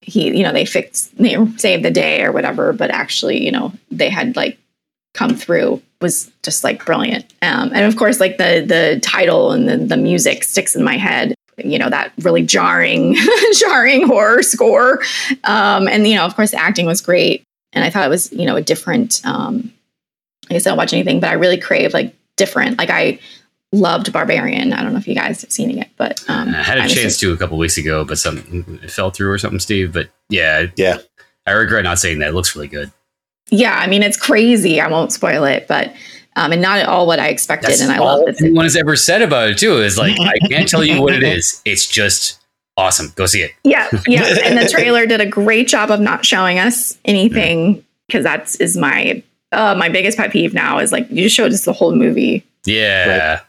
[0.00, 3.72] he you know they fixed they saved the day or whatever but actually you know
[3.90, 4.58] they had like
[5.14, 7.24] come through was just like brilliant.
[7.42, 10.96] Um, and of course like the the title and the, the music sticks in my
[10.96, 13.16] head you know that really jarring
[13.54, 15.02] jarring horror score.
[15.44, 17.42] Um, and you know of course the acting was great.
[17.72, 19.72] And i thought it was you know a different um,
[20.48, 22.78] i guess i don't watch anything but i really crave like different.
[22.78, 23.18] Like i
[23.72, 26.62] loved barbarian i don't know if you guys have seen it yet but um, I
[26.62, 29.30] had a I'm chance just- to a couple weeks ago, but something it fell through
[29.30, 29.92] or something, Steve.
[29.92, 30.98] But yeah, Yeah.
[31.46, 32.28] I regret not saying that.
[32.28, 32.90] It looks really good.
[33.50, 35.92] yeah i mean it's crazy i won't spoil it but
[36.36, 38.64] um, and not at all what i expected That's and i all love it anyone
[38.64, 39.78] has ever said about it too.
[39.78, 41.60] Is like I can't tell you what it is.
[41.64, 42.38] It's just
[42.76, 43.12] awesome.
[43.16, 43.52] Go see it.
[43.64, 48.22] yeah yeah and the trailer did a great job of not showing us anything because
[48.24, 51.64] that's is my uh, my biggest pet peeve now is like you just showed us
[51.64, 53.40] the whole movie Yeah.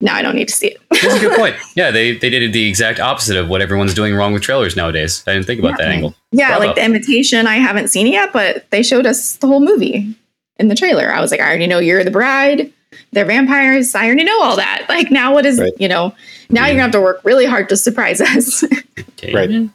[0.00, 1.56] Now i don't need to see it That's a good point.
[1.76, 5.22] Yeah, they, they did the exact opposite of what everyone's doing wrong with trailers nowadays.
[5.26, 5.92] I didn't think about that Yeah.
[5.94, 6.14] angle.
[6.32, 6.66] Yeah, Bravo.
[6.66, 10.14] like the invitation, I haven't seen it yet, but they showed us the whole movie
[10.58, 11.12] in the trailer.
[11.12, 12.72] I was like, I already know you're the bride.
[13.12, 13.94] They're vampires.
[13.94, 14.86] I already know all that.
[14.88, 15.72] Like, now what is, Right.
[15.78, 16.14] you know,
[16.50, 18.64] now you're gonna have to work really hard to surprise us.
[19.32, 19.68] Right.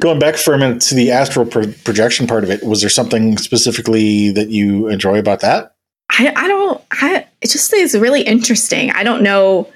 [0.00, 2.90] Going back for a minute to the astral pro- projection part of it, was there
[2.90, 5.73] something specifically that you enjoy about that?
[6.18, 8.90] I, I don't, I, it just is really interesting.
[8.90, 9.68] I don't know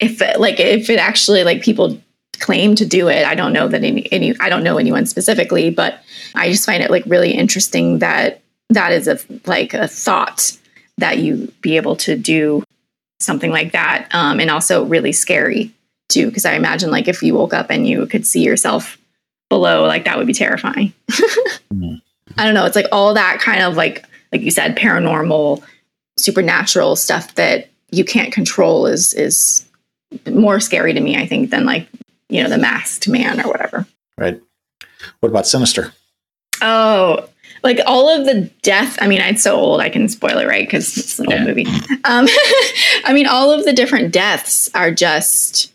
[0.00, 2.00] if it, like, if it actually, like, people
[2.38, 3.24] claim to do it.
[3.26, 6.00] I don't know that any, any, I don't know anyone specifically, but
[6.34, 10.56] I just find it like really interesting that that is a, like a thought
[10.98, 12.64] that you be able to do
[13.20, 14.08] something like that.
[14.12, 15.72] Um, and also really scary
[16.08, 18.98] too, because I imagine like if you woke up and you could see yourself
[19.48, 20.92] below, like that would be terrifying.
[21.72, 22.00] Mhm.
[22.36, 22.66] I don't know.
[22.66, 24.04] It's like all that kind of like,
[24.34, 25.62] like you said, paranormal,
[26.18, 29.64] supernatural stuff that you can't control is is
[30.28, 31.86] more scary to me, I think, than like
[32.28, 33.86] you know the masked man or whatever.
[34.18, 34.40] Right.
[35.20, 35.92] What about Sinister?
[36.60, 37.28] Oh,
[37.62, 38.98] like all of the death.
[39.00, 39.80] I mean, it's so old.
[39.80, 40.66] I can spoil it, right?
[40.66, 41.36] Because it's an Yeah.
[41.38, 41.66] old movie.
[42.04, 42.26] Um,
[43.04, 45.72] I mean, all of the different deaths are just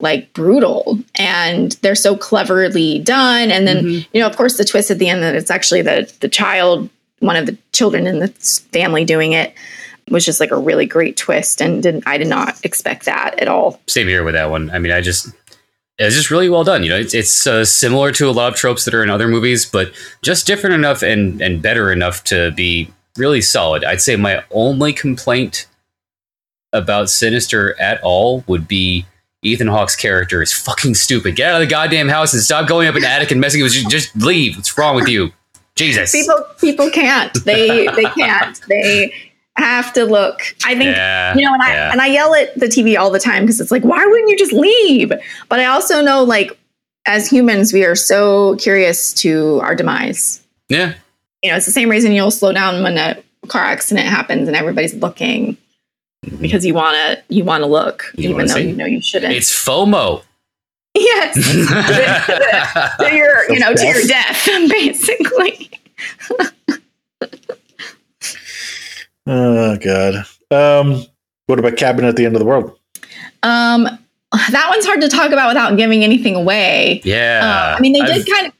[0.00, 3.50] like brutal, and they're so cleverly done.
[3.50, 4.06] And then Mhm.
[4.12, 6.90] you know, of course, the twist at the end that it's actually the the child,
[7.20, 8.28] one of the children in the
[8.72, 9.54] family doing it,
[10.10, 13.48] was just like a really great twist, and didn't I did not expect that at
[13.48, 13.80] all.
[13.86, 14.70] Same here with that one.
[14.70, 15.28] I mean, I just
[15.98, 16.82] it's just really well done.
[16.82, 19.28] You know, it's it's uh, similar to a lot of tropes that are in other
[19.28, 19.92] movies, but
[20.22, 23.82] just different enough and and better enough to be really solid.
[23.84, 25.66] I'd say my only complaint
[26.72, 29.06] about Sinister at all would be
[29.42, 31.36] Ethan Hawke's character is fucking stupid.
[31.36, 33.62] Get out of the goddamn house and stop going up in the attic and messing
[33.62, 33.88] with you.
[33.88, 34.56] Just leave.
[34.56, 35.32] What's wrong with you?
[35.76, 36.12] Jesus.
[36.12, 37.32] People people can't.
[37.44, 38.60] They they can't.
[38.68, 39.12] They
[39.56, 40.40] have to look.
[40.64, 41.92] I think yeah, you know, and I yeah.
[41.92, 44.38] and I yell at the TV all the time because it's like, why wouldn't you
[44.38, 45.12] just leave?
[45.48, 46.58] But I also know, like,
[47.06, 50.42] as humans, we are so curious to our demise.
[50.68, 50.94] yeah.
[51.42, 54.56] You know, it's the same reason you'll slow down when a car accident happens and
[54.56, 55.56] everybody's looking
[56.40, 58.68] because you want to you want to look You even wanna though see.
[58.70, 59.32] you know you shouldn't.
[59.32, 60.22] It's FOMO.
[60.96, 61.34] Yes,
[62.98, 65.70] to your you know to your death basically.
[69.26, 70.24] Oh God.
[70.50, 71.04] Um,
[71.46, 72.78] what about Cabin at the End of the World?
[73.42, 73.84] Um,
[74.32, 77.00] that one's hard to talk about without giving anything away.
[77.04, 77.40] yeah.
[77.72, 78.52] Uh, I mean, they I've- did kind of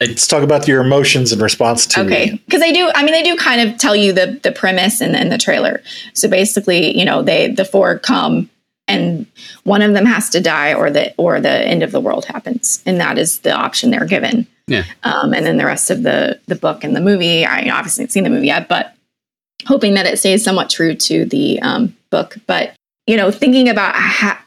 [0.00, 2.90] Let's talk about your emotions in response to okay because they do.
[2.96, 5.82] I mean, they do kind of tell you the the premise and then the trailer.
[6.14, 8.50] So basically, you know, they the four come
[8.86, 9.26] and
[9.64, 12.82] one of them has to die or the or the end of the world happens,
[12.86, 14.46] and that is the option they're given.
[14.66, 14.84] Yeah.
[15.02, 18.12] Um, and then the rest of the the book and the movie, I obviously haven't
[18.12, 18.94] seen the movie yet, but
[19.66, 22.36] hoping that it stays somewhat true to the um, book.
[22.46, 22.74] But
[23.06, 24.44] you know, thinking about ha-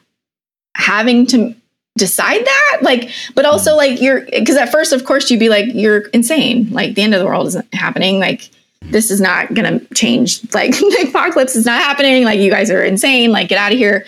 [0.76, 1.56] having to
[1.98, 5.66] decide that like but also like you're because at first of course you'd be like
[5.74, 8.52] you're insane like the end of the world isn't happening like
[8.90, 10.42] this is not going to change.
[10.54, 12.24] Like the apocalypse is not happening.
[12.24, 13.32] Like you guys are insane.
[13.32, 14.06] Like get out of here.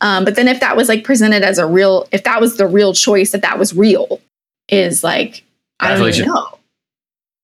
[0.00, 2.66] Um, but then if that was like presented as a real, if that was the
[2.66, 4.20] real choice, that that was real,
[4.68, 5.42] is like
[5.80, 6.20] I don't Felicia.
[6.22, 6.58] even know.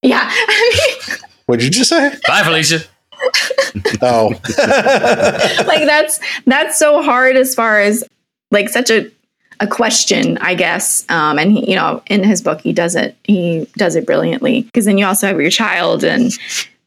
[0.03, 2.15] Yeah, I mean, What'd you just say?
[2.29, 2.81] Bye, Felicia.
[4.03, 4.29] Oh,
[5.67, 8.05] like that's that's so hard as far as
[8.51, 9.11] like such a
[9.61, 11.05] a question, I guess.
[11.09, 13.17] Um, and he, you know, in his book, he does it.
[13.25, 16.33] He does it brilliantly because then you also have your child and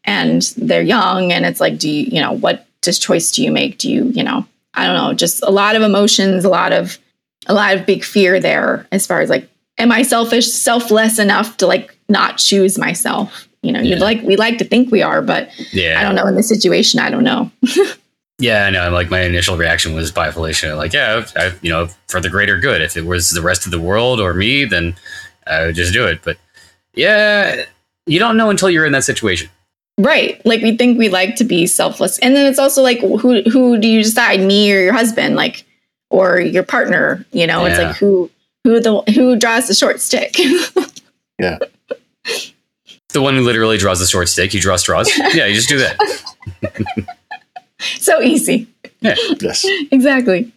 [0.07, 3.51] and they're young, and it's like, do you, you know, what just choice do you
[3.51, 3.77] make?
[3.77, 6.97] Do you, you know, I don't know, just a lot of emotions, a lot of
[7.45, 9.47] a lot of big fear there as far as like,
[9.77, 13.47] am I selfish, selfless enough to like not choose myself?
[13.61, 15.99] You know, you'd like we like to think we are, but Yeah.
[15.99, 16.99] I don't know in this situation.
[16.99, 17.51] I don't know.
[18.39, 18.91] Yeah, I know.
[18.91, 20.75] Like my initial reaction was bye Felicia.
[20.75, 22.81] Like, yeah, I, you know, for the greater good.
[22.81, 24.95] If it was the rest of the world or me, then
[25.47, 26.21] I would just do it.
[26.23, 26.37] But
[26.93, 27.65] yeah,
[28.05, 29.49] you don't know until you're in that situation.
[29.97, 30.43] Right.
[30.45, 32.19] Like we think we like to be selfless.
[32.19, 35.65] And then it's also like who who do you decide, me or your husband, like
[36.09, 37.65] or your partner, you know?
[37.65, 38.29] It's like who
[38.63, 40.37] who the who draws the short stick.
[41.39, 41.57] yeah.
[43.09, 45.09] The one who literally draws the short stick, you draw straws.
[45.33, 45.97] Yeah, you just do that.
[47.79, 48.67] so easy.
[49.01, 49.65] Yes.
[49.91, 50.51] Exactly.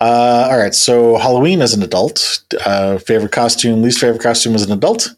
[0.00, 0.74] Uh, all right.
[0.74, 5.14] So Halloween as an adult, uh, favorite costume, least favorite costume as an adult.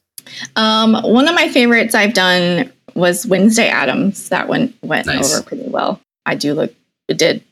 [0.57, 4.28] Um one of my favorites I've done was Wednesday Addams.
[4.30, 5.34] That one went Nice.
[5.34, 6.01] over pretty well.
[6.26, 6.72] I do look
[7.09, 7.43] it did.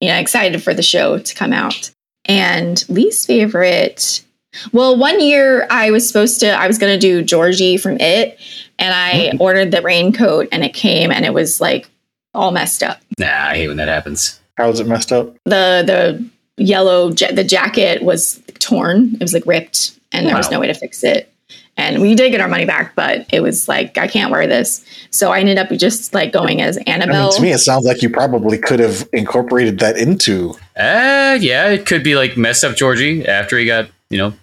[0.00, 1.90] You know, excited for the show to come out.
[2.24, 4.24] And least favorite
[4.72, 8.38] well, one year I was supposed to, I was going to do Georgie from It,
[8.78, 11.88] and I ordered the raincoat and it came and it was like
[12.34, 13.00] all messed up.
[13.18, 14.40] Nah, I hate when that happens.
[14.58, 15.34] How was it messed up?
[15.46, 19.14] The the yellow ja- the jacket was torn.
[19.14, 21.31] It was like ripped, and there was no way to fix it.
[21.76, 24.84] And we did get our money back, but it was like I can't wear this.
[25.10, 27.28] So I ended up just like going as I Annabelle.
[27.28, 30.50] mean, to me, it sounds like you probably could have incorporated that into.
[30.76, 34.34] Uh, yeah, it could be like messed up Georgie after he got, you know,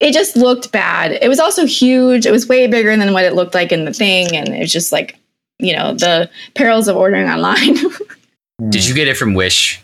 [0.00, 1.12] it just looked bad.
[1.12, 2.26] It was also huge.
[2.26, 4.72] It was way bigger than what it looked like in the thing, and it was
[4.72, 5.18] just like
[5.58, 7.76] you know the perils of ordering online.
[8.68, 9.80] did you get it from Wish?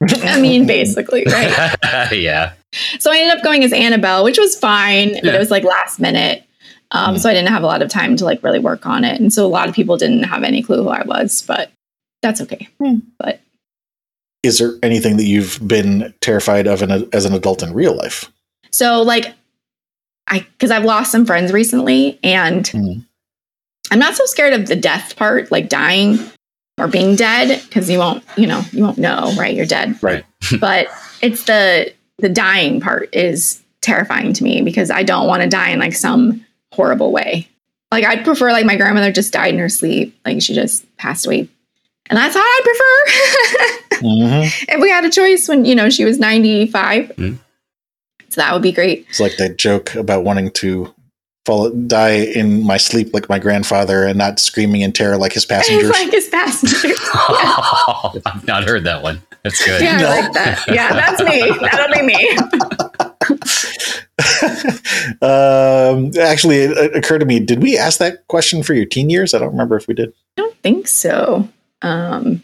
[0.00, 2.12] I mean, basically, right?
[2.12, 2.52] yeah.
[2.98, 5.98] So I ended up going as Annabelle, which was fine, but it was like last
[6.00, 6.42] minute.
[6.92, 7.18] Um, Mm.
[7.20, 9.32] So I didn't have a lot of time to like really work on it, and
[9.32, 11.70] so a lot of people didn't have any clue who I was, but
[12.22, 12.68] that's okay.
[13.18, 13.40] But
[14.44, 18.30] Is there anything that you've been terrified of in as an adult in real life?
[18.70, 19.32] so like
[20.28, 23.04] I because I've lost some friends recently, and Mm.
[23.90, 26.18] I'm not so scared of the death part, like dying
[26.78, 29.54] or being dead, because you won't, you know, you won't know, right?
[29.54, 30.00] You're dead.
[30.02, 30.24] Right.
[30.60, 30.88] but
[31.22, 35.70] it's the the dying part is terrifying to me because I don't want to die
[35.70, 37.48] in like some horrible way.
[37.92, 41.26] Like I'd prefer like my grandmother just died in her sleep, like she just passed
[41.26, 41.48] away.
[42.08, 43.72] And that's how I'd prefer.
[43.96, 44.44] Mhm.
[44.68, 47.12] if we had a choice when, you know, she was 95.
[47.16, 47.38] Mm.
[48.28, 49.06] So that would be great.
[49.08, 50.92] It's like that joke about wanting to
[51.46, 55.46] fall, die in my sleep like my grandfather and not screaming in terror like his
[55.46, 55.88] passengers.
[55.88, 56.88] like his passenger.
[58.26, 59.22] I've not heard that one.
[59.46, 59.80] That's good.
[59.80, 60.08] Yeah, No.
[60.08, 60.64] I like that.
[60.66, 61.52] Yeah, that's me.
[61.60, 62.36] That'll be me.
[65.22, 69.08] um, actually, it, it occurred to me: Did we ask that question for your teen
[69.08, 69.34] years?
[69.34, 70.08] I don't remember if we did.
[70.36, 71.48] I don't think so.
[71.82, 72.42] Um,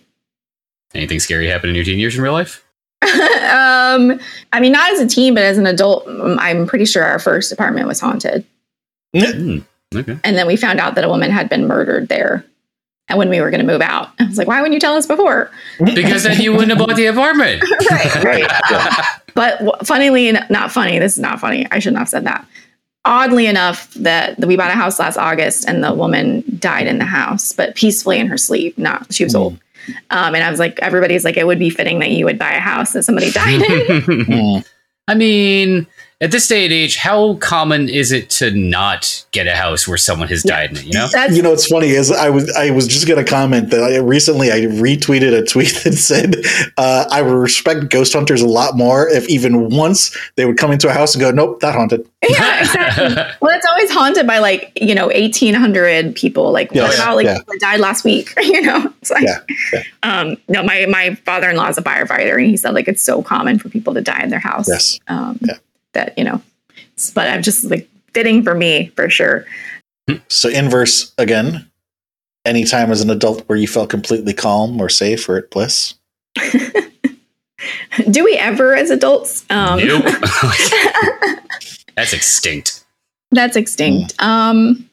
[0.94, 2.64] Anything scary happen in your teen years in real life?
[3.02, 4.20] um,
[4.52, 7.18] I mean, not as a teen, but as an adult, um, I'm pretty sure our
[7.18, 8.46] first apartment was haunted.
[9.16, 9.58] Hmm.
[9.92, 10.18] Okay.
[10.22, 12.44] And then we found out that a woman had been murdered there.
[13.12, 14.94] And when we were going to move out, I was like, why wouldn't you tell
[14.96, 15.50] us before?
[15.84, 17.62] Because then you wouldn't have bought the apartment.
[17.90, 18.14] right.
[18.24, 18.50] Right.
[18.70, 19.04] Yeah.
[19.34, 20.98] But w- funnily, en- not funny.
[20.98, 21.66] This is not funny.
[21.70, 22.46] I shouldn't have said that.
[23.04, 26.96] Oddly enough, that that we bought a house last August, and the woman died in
[26.98, 28.78] the house, but peacefully in her sleep.
[28.78, 29.38] Not she was Mm.
[29.40, 29.58] old.
[30.10, 32.52] Um, and I was like, everybody's like, it would be fitting that you would buy
[32.52, 34.02] a house that somebody died in.
[34.02, 34.64] Mm.
[35.08, 35.86] I mean,
[36.22, 39.98] at this day and age, how common is it to not get a house where
[39.98, 40.56] someone has Yeah.
[40.56, 40.84] died in it?
[40.84, 41.08] You know?
[41.12, 43.82] That's You know, what's funny is I was I was just going to comment that
[43.82, 46.36] I recently I retweeted a tweet that said
[46.78, 50.70] uh, I would respect ghost hunters a lot more if even once they would come
[50.70, 52.06] into a house and go, nope, that haunted.
[52.28, 53.06] yeah, exactly.
[53.40, 56.52] well, it's always haunted by like you know eighteen hundred people.
[56.52, 57.38] Like Yes, what about like yeah.
[57.38, 58.32] people that died last week?
[58.40, 59.38] you know, it's like Yeah,
[59.72, 59.82] yeah.
[60.04, 60.62] um, no.
[60.62, 63.58] My my father in law is a firefighter, and he said like it's so common
[63.58, 64.68] for people to die in their house.
[64.68, 65.00] Yes.
[65.08, 65.54] Um, Yeah.
[65.94, 66.40] That you know,
[66.96, 69.44] s- but I'm just like fitting for me for sure.
[70.28, 71.68] So inverse again.
[72.44, 75.94] Anytime as an adult where you felt completely calm or safe or at bliss.
[78.10, 79.44] Do we ever as adults?
[79.48, 80.02] Um, nope.
[81.96, 82.84] That's extinct.
[83.30, 84.14] That's extinct.
[84.20, 84.88] Um,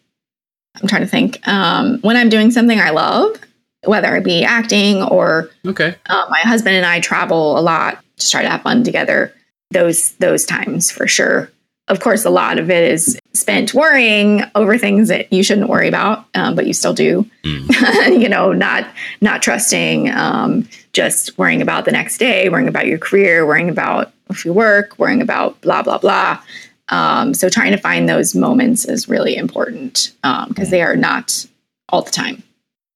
[0.80, 1.46] I'm trying to think.
[1.48, 3.38] Um, when I'm doing something I love,
[3.86, 5.96] whether it be acting or Okay.
[6.08, 9.34] uh, my husband and I travel a lot to try to have fun together.
[9.72, 11.52] Those those times for sure.
[11.88, 15.88] Of course, a lot of it is spent worrying over things that you shouldn't worry
[15.88, 17.26] about, um, but you still do.
[17.44, 18.22] Mm.
[18.22, 18.88] you know, not
[19.22, 24.12] not trusting, um, just worrying about the next day, worrying about your career, worrying about
[24.30, 26.42] if you work, worrying about blah blah blah.
[26.90, 30.12] Um, so trying to find those moments is really important
[30.48, 31.46] because they are not
[31.90, 32.44] all the time.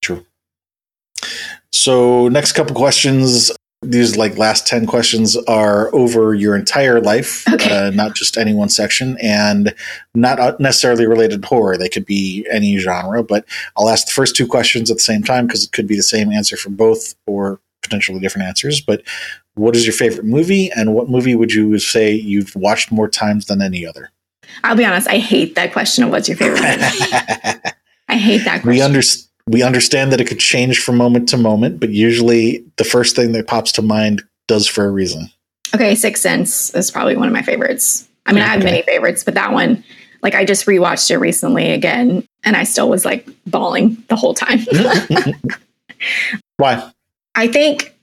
[0.01, 0.25] True.
[1.71, 3.51] So, next couple questions.
[3.83, 7.87] These like last 10 questions are over your entire life, Okay.
[7.87, 9.73] uh, not just any one section, and
[10.15, 11.77] not uh, necessarily related to horror.
[11.77, 13.45] They could be any genre, but
[13.77, 16.03] I'll ask the first two questions at the same time because it could be the
[16.03, 18.79] same answer for both or potentially different answers.
[18.81, 19.03] But
[19.55, 23.45] what is your favorite movie, and what movie would you say you've watched more times
[23.45, 24.09] than any other?
[24.63, 26.73] I'll be honest, I hate that question of what's your favorite movie.
[28.09, 28.69] I hate that question.
[28.69, 32.83] we understand we understand that it could change from moment to moment, but usually the
[32.83, 35.29] first thing that pops to mind does for a reason.
[35.75, 38.07] Okay, Sixth Sense is probably one of my favorites.
[38.25, 38.71] I mean, I have Okay.
[38.71, 39.83] many favorites, but that one,
[40.21, 44.33] like, I just rewatched it recently again, and I still was like bawling the whole
[44.33, 44.59] time.
[46.57, 46.91] Why?
[47.35, 47.95] I think,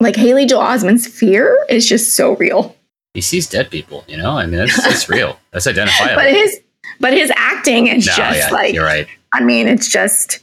[0.00, 2.76] like, Haley Joel Osment's fear is just so real,
[3.14, 4.04] He sees dead people.
[4.06, 4.32] You know.
[4.36, 5.38] I mean, that's that's real.
[5.52, 6.16] That's identifiable.
[6.22, 6.60] but his
[7.00, 9.06] but his acting is No, just yeah, like, you're right.
[9.32, 10.40] I mean, it's just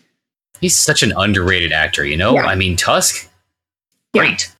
[0.61, 2.05] He's such an underrated actor.
[2.05, 2.35] You know.
[2.35, 2.45] Yeah.
[2.45, 3.29] I mean, Tusk.
[4.13, 4.21] Yeah.
[4.21, 4.51] Great.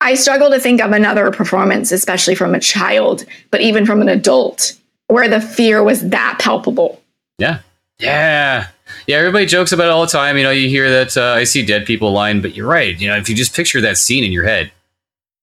[0.00, 4.08] I struggle to think of another performance, especially from a child, but even from an
[4.08, 4.72] adult,
[5.06, 7.00] where the fear was that palpable.
[7.38, 7.60] Yeah.
[8.00, 8.66] Yeah.
[9.06, 9.16] Yeah.
[9.18, 10.36] Everybody jokes about it all the time.
[10.36, 12.98] You know, you hear that uh, I see dead people line, but you're right.
[13.00, 14.72] You know, if you just picture that scene in your head,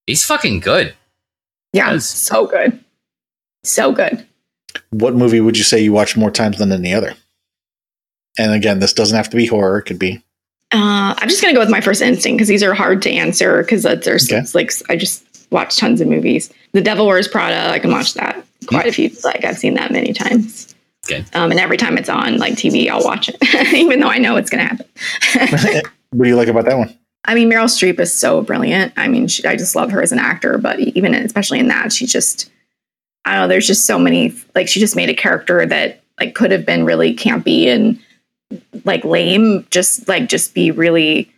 [0.08, 0.94] he's fucking good.
[1.72, 2.06] Yeah, Yes.
[2.06, 2.84] so good,
[3.64, 4.26] so good.
[4.90, 7.14] What movie would you say you watch more times than any other?
[8.38, 10.22] And again, this doesn't have to be horror; it could be.
[10.72, 13.64] Uh, I'm just gonna go with my first instinct because these are hard to answer
[13.64, 14.38] because there's Okay.
[14.40, 16.52] it's like I just watch tons of movies.
[16.74, 19.10] The Devil Wears Prada, I can watch that quite a few.
[19.24, 20.76] Like I've seen that many times.
[21.10, 21.26] Okay.
[21.34, 23.38] Um, and every time it's on like TV, I'll watch it,
[23.74, 24.86] even though I know it's gonna happen.
[26.12, 26.96] What do you like about that one?
[27.26, 28.94] I mean, Meryl Streep is so brilliant.
[28.98, 31.94] I mean, she, I just love her as an actor, but even especially in that,
[31.94, 32.50] she just,
[33.26, 36.34] I don't know, there's just so many, like, she just made a character that, like,
[36.34, 38.00] could have been really campy and,
[38.84, 41.32] like, lame, just, like, just be really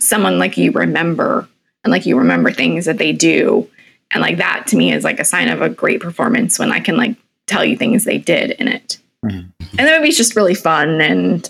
[0.00, 1.48] someone, like, you remember
[1.84, 3.68] and, like, you remember things that they do.
[4.10, 6.80] And, like, that to me is, like, a sign of a great performance when I
[6.80, 8.98] can, like, tell you things they did in it.
[9.24, 9.52] Mhm.
[9.78, 11.48] And the movie's just really fun and,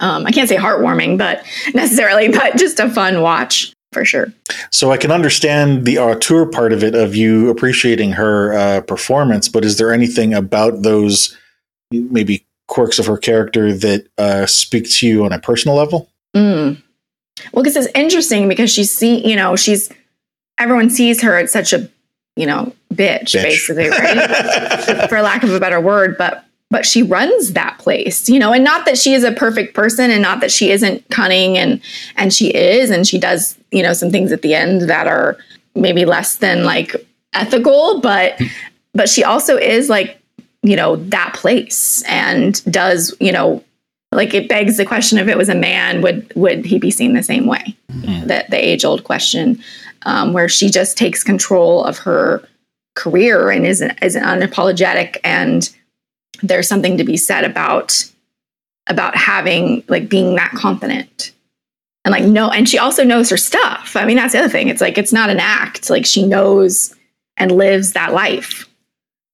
[0.00, 1.44] um, I can't say heartwarming, but
[1.74, 4.32] necessarily, but just a fun watch for sure.
[4.70, 9.48] So I can understand the auteur part of it, of you appreciating her uh, performance,
[9.48, 11.36] but is there anything about those
[11.90, 16.10] maybe quirks of her character that uh, speak to you on a personal level?
[16.34, 16.82] Mm.
[17.52, 19.90] Well, because it's interesting because she's see, you know, she's
[20.58, 21.88] everyone sees her as such a,
[22.36, 23.42] you know, bitch, Bitch.
[23.42, 25.08] basically, right?
[25.08, 28.64] For lack of a better word, but but she runs that place, you know, and
[28.64, 31.82] not that she is a perfect person and not that she isn't cunning and
[32.16, 35.36] and she is and she does, you know, some things at the end that are
[35.74, 36.96] maybe less than like
[37.34, 38.40] ethical, but
[38.94, 40.21] but she also is like,
[40.62, 43.62] you know, that place and does, you know,
[44.12, 47.14] like it begs the question if it was a man would would he be seen
[47.14, 47.76] the same way?
[47.90, 48.22] Mhm.
[48.28, 49.62] the, the age old question
[50.02, 52.42] um, where she just takes control of her
[52.94, 55.74] career and is is unapologetic and
[56.42, 58.04] there's something to be said about
[58.88, 61.32] about having like being that confident.
[62.04, 63.96] And like no and she also knows her stuff.
[63.96, 64.68] I mean that's the other thing.
[64.68, 65.88] It's like it's not an act.
[65.88, 66.94] Like she knows
[67.36, 68.68] and lives that life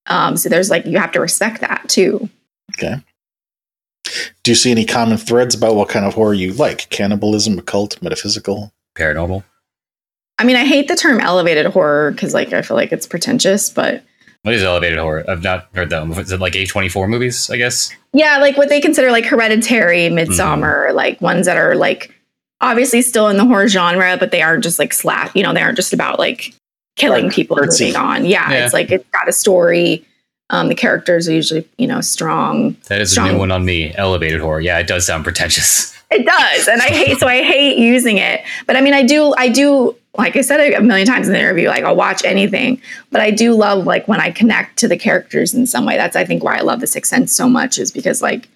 [0.09, 2.29] um, so there's like you have to respect that too
[2.79, 2.97] Okay.
[4.43, 6.89] Do you see any common threads about what kind of horror you like?
[6.91, 8.73] Cannibalism, occult, metaphysical?
[8.95, 9.43] Paranormal.
[10.39, 13.69] I mean, I hate the term elevated horror because, like, I feel like it's pretentious,
[13.69, 14.03] but
[14.43, 15.25] What is elevated horror?
[15.29, 16.19] I've not heard that one.
[16.19, 17.91] Is it like A24 movies, I guess?
[18.13, 22.15] yeah, like what they consider like hereditary, Midsommar, like ones that are like
[22.61, 25.63] obviously still in the horror genre, but they aren't just like slap, you know, they
[25.63, 26.55] aren't just about like
[26.99, 27.87] killing Dark, people and artsy.
[27.87, 28.25] moving on.
[28.27, 28.65] Yeah, Yeah.
[28.65, 30.05] it's like it's got a story.
[30.51, 32.75] Um, the characters are usually, you know, strong.
[32.89, 33.95] That is a new one on me.
[33.97, 34.61] Elevated horror.
[34.61, 35.95] Yeah, it does sound pretentious.
[36.11, 38.41] It does, and I hate so I hate using it.
[38.67, 39.95] But I mean, I do, I do.
[40.17, 42.81] Like I said a million times in the interview, like I'll watch anything,
[43.13, 45.97] but I do love like when I connect to the characters in some way.
[45.99, 48.49] That's I think why I love The Sixth Sense so much is because like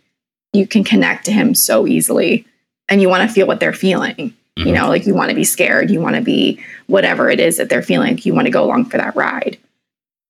[0.55, 2.47] you can connect to him so easily,
[2.89, 4.35] and you want to feel what they're feeling.
[4.57, 4.75] You Mhm.
[4.75, 7.69] know, like you want to be scared, you want to be whatever it is that
[7.69, 8.19] they're feeling.
[8.23, 9.57] You want to go along for that ride.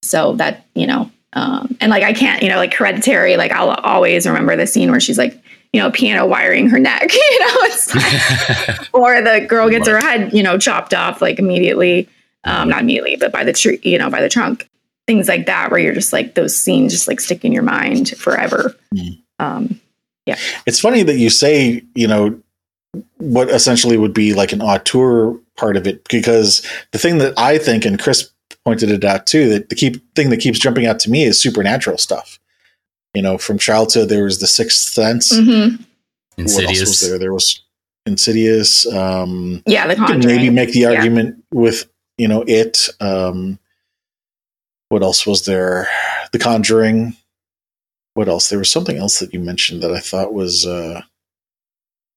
[0.03, 3.37] So that you know, um, and like I can't, you know, like Hereditary.
[3.37, 5.39] Like I'll always remember the scene where she's like
[5.75, 10.31] you know, piano wiring her neck, you know, like, or the girl gets her head,
[10.35, 12.07] you know, chopped off like immediately,
[12.45, 14.69] um, not immediately, but by the tree, you know, by the trunk,
[15.07, 18.11] things like that, where you're just like those scenes just like stick in your mind
[18.11, 18.77] forever.
[18.95, 19.19] Mm.
[19.39, 19.81] Um,
[20.27, 20.37] yeah.
[20.67, 22.39] It's funny that you say, you know,
[23.19, 27.59] what essentially would be like an auteur part of it, because the thing that I
[27.59, 28.31] think, and Chris
[28.65, 31.41] pointed it out too, that the keep thing that keeps jumping out to me is
[31.41, 32.39] supernatural stuff.
[33.15, 35.33] You know, from childhood, there was the Sixth Sense.
[35.33, 35.85] mhm.
[36.37, 37.19] What else was there?
[37.19, 37.61] There was
[38.05, 38.85] Insidious.
[38.93, 40.37] Um, Yeah, the you can conjuring.
[40.37, 40.89] maybe make the Yeah.
[40.91, 41.89] argument with
[42.19, 42.89] you know it.
[43.01, 43.59] Um,
[44.89, 45.89] what else was there?
[46.33, 47.17] The Conjuring.
[48.15, 48.49] What else?
[48.51, 51.03] There was something else that you mentioned that I thought was uh,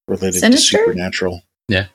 [0.07, 0.77] related Sinister?
[0.77, 1.41] to supernatural.
[1.67, 1.87] Yeah.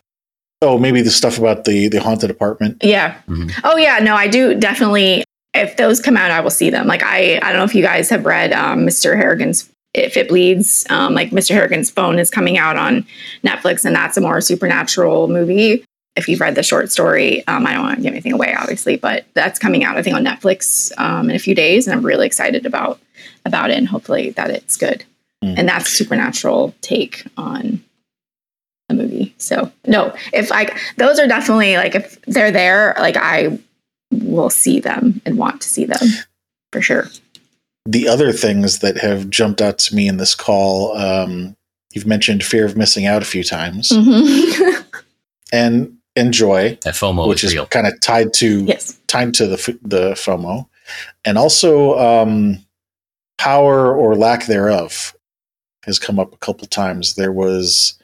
[0.63, 2.83] Oh, maybe the stuff about the the haunted apartment.
[2.83, 3.17] Yeah.
[3.29, 3.53] Mhm.
[3.65, 5.25] Oh yeah, no, I do definitely.
[5.53, 6.87] If those come out, I will see them.
[6.87, 9.17] Like I, I don't know if you guys have read um, Mr.
[9.17, 11.55] Harrigan's "If It Bleeds." Um, like Mr.
[11.55, 13.07] Harrigan's phone is coming out on
[13.45, 15.85] Netflix, and that's a more supernatural movie.
[16.17, 18.97] If you've read the short story, um, I don't want to give anything away, obviously,
[18.97, 22.05] but that's coming out, I think, on Netflix um, in a few days, and I'm
[22.05, 23.01] really excited about
[23.47, 25.05] about it, and hopefully that it's good.
[25.43, 25.55] Mm.
[25.59, 27.83] And that's supernatural take on
[28.91, 29.35] a movie.
[29.39, 33.59] So no, if I those are definitely like if they're there, like I
[34.11, 36.01] will see them and want to see them
[36.73, 37.09] for sure.
[37.87, 41.57] The other things that have jumped out to me in this call, um,
[41.93, 44.85] you've mentioned fear of missing out a few times, Mhm.
[45.53, 48.99] and enjoy That FOMO which is is kind of tied to yes.
[49.07, 50.67] tied to the the FOMO,
[51.25, 52.59] and also um,
[53.39, 55.15] power or lack thereof
[55.85, 57.15] has come up a couple times.
[57.15, 57.95] There was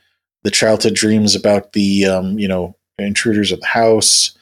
[0.47, 4.39] the childhood dreams about the um, you know intruders in the house,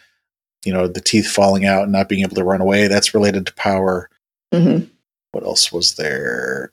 [0.63, 2.89] you know the teeth falling out and not being able to run away.
[2.89, 4.11] That's related to power.
[4.53, 4.81] hmm
[5.33, 6.73] What else was there?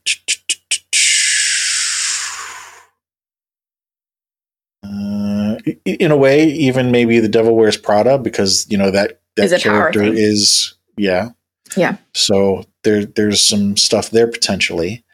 [4.84, 5.56] Uh,
[5.86, 9.64] in a way, even maybe the Devil Wears Prada, because you know that that Is
[9.64, 11.30] character is yeah
[11.78, 11.96] Yeah.
[12.14, 15.06] So there there's some stuff there potentially.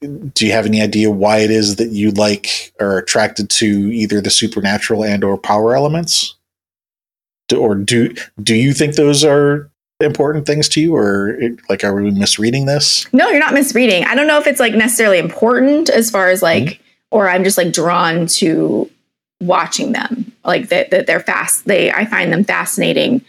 [0.00, 4.20] Do you have any idea why it is that you like or attracted to either
[4.20, 6.36] the supernatural and or power elements?
[7.48, 9.70] Do, or do do you think those are
[10.00, 13.10] important things to you, or it, like are we misreading this?
[13.12, 14.04] No, you're not misreading.
[14.04, 16.82] I don't know if it's like necessarily important as far as like, mm-hmm.
[17.12, 18.90] or I'm just like drawn to
[19.40, 20.32] watching them.
[20.44, 21.64] Like that, that they're fast.
[21.64, 23.24] They, I find them fascinating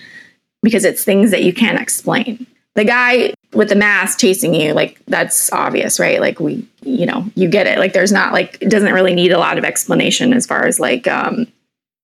[0.61, 2.45] because it's things that you can't explain.
[2.77, 6.21] The guy with the mask chasing you, like that's obvious, right?
[6.21, 7.79] Like we, you know, you get it.
[7.79, 10.79] Like there's not like it doesn't really need a lot of explanation as far as
[10.79, 11.47] like um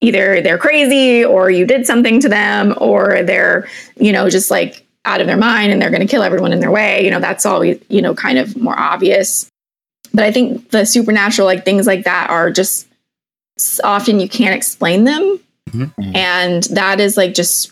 [0.02, 4.84] either they're crazy or you did something to them or they're, you know, just like
[5.06, 7.06] out of their mind and they're going to kill everyone in their way.
[7.06, 9.48] You know, that's always, you know, kind of more obvious.
[10.12, 12.88] But I think the supernatural, like things like that, are just
[13.84, 15.40] often you can't explain them.
[15.70, 15.94] Mhm.
[15.96, 16.16] Mhm.
[16.16, 17.72] And that is like just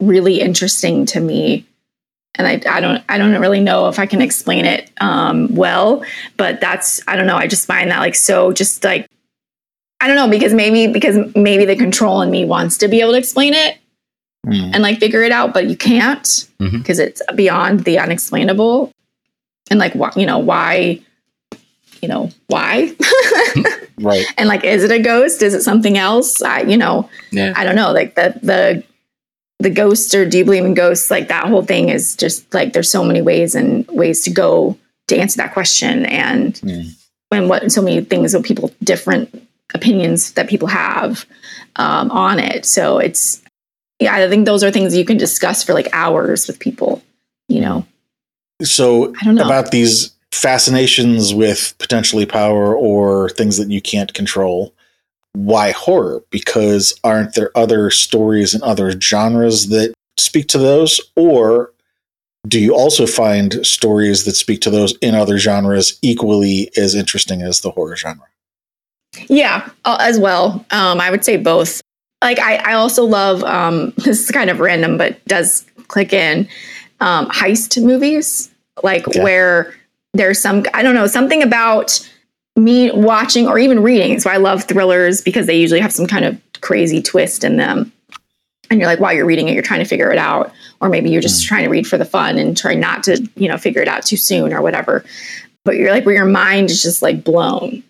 [0.00, 1.66] really interesting to me.
[2.36, 6.02] And I, I don't I don't really know if I can explain it um, well,
[6.36, 7.36] but that's I don't know.
[7.36, 9.06] I just find that like so just like
[10.00, 13.12] I don't know because maybe because maybe the control in me wants to be able
[13.12, 13.78] to explain it
[14.44, 14.70] Hmm.
[14.74, 18.90] and like figure it out, but you can't because it's beyond the unexplainable.
[19.70, 21.00] And like, why, you know, why,
[22.00, 22.92] you know, why?
[24.00, 24.24] Right.
[24.36, 25.42] and like, is it a ghost?
[25.42, 26.42] Is it something else?
[26.42, 27.52] I, you know, Yeah.
[27.54, 27.92] I don't know.
[27.92, 28.82] Like the the
[29.62, 31.10] the ghosts or do you believe in ghosts?
[31.10, 34.76] Like that whole thing is just like there's so many ways and ways to go
[35.08, 36.80] to answer that question, and Hmm.
[37.30, 39.28] and what so many things of people different
[39.74, 41.24] opinions that people have
[41.76, 42.66] um, on it.
[42.66, 43.40] So it's
[44.00, 47.02] yeah, I think those are things you can discuss for like hours with people.
[47.48, 47.86] You know,
[48.62, 49.44] So I don't know.
[49.44, 54.72] about these fascinations with potentially power or things that you can't control.
[55.34, 56.22] Why horror?
[56.30, 61.00] Because aren't there other stories and other genres that speak to those?
[61.16, 61.72] Or
[62.46, 67.40] do you also find stories that speak to those in other genres equally as interesting
[67.42, 68.26] as the horror genre?
[69.28, 70.64] Yeah, uh, as well.
[70.70, 71.80] Um, I would say both.
[72.22, 76.48] Like I, I also love um, this is kind of random, but does click in
[77.00, 78.50] um, heist movies,
[78.82, 79.22] like Okay.
[79.22, 79.74] where
[80.14, 82.06] there's some I don't know something about
[82.56, 84.20] me watching or even reading.
[84.20, 87.92] So I love thrillers because they usually have some kind of crazy twist in them.
[88.70, 91.10] And you're like, while you're reading it, you're trying to figure it out, or maybe
[91.10, 91.48] you're just mm.
[91.48, 94.06] trying to read for the fun and try not to, you know, figure it out
[94.06, 95.04] too soon or whatever.
[95.64, 97.82] But you're like, where your mind is just like blown.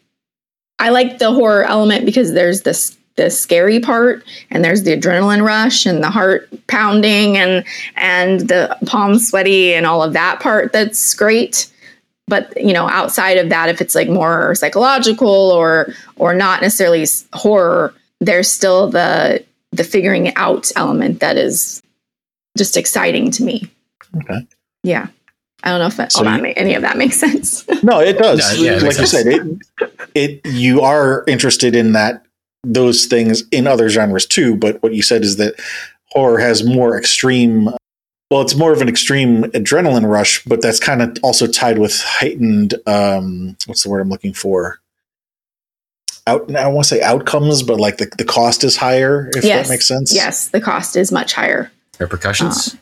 [0.79, 5.45] I like the horror element because there's this the scary part and there's the adrenaline
[5.45, 7.65] rush and the heart pounding and
[7.97, 11.71] and the palms sweaty and all of that part that's great
[12.29, 17.07] but you know, outside of that, if it's like more psychological or or not necessarily
[17.33, 21.83] horror, there's still the the figuring out element that is
[22.59, 23.71] just exciting to me.
[24.17, 24.47] Okay.
[24.83, 25.07] Yeah.
[25.65, 27.65] I don't know if that, So all that you- ma- any of that makes sense.
[27.85, 28.39] No, it does.
[28.59, 29.43] No, yeah, it like makes you said, it
[30.15, 32.25] it you are interested in that
[32.65, 34.55] those things in other genres too.
[34.57, 35.55] But what you said is that
[36.11, 37.71] horror has more extreme.
[38.33, 42.01] Well, it's more of an extreme adrenaline rush, but that's kind of also tied with
[42.01, 42.73] heightened.
[42.87, 44.79] Um, what's the word I'm looking for?
[46.27, 46.49] Out.
[46.49, 49.29] I don't want to say outcomes, but like the, the cost is higher.
[49.37, 49.67] If Yes.
[49.69, 50.15] that makes sense.
[50.15, 52.75] yes, the cost is much higher Repercussions.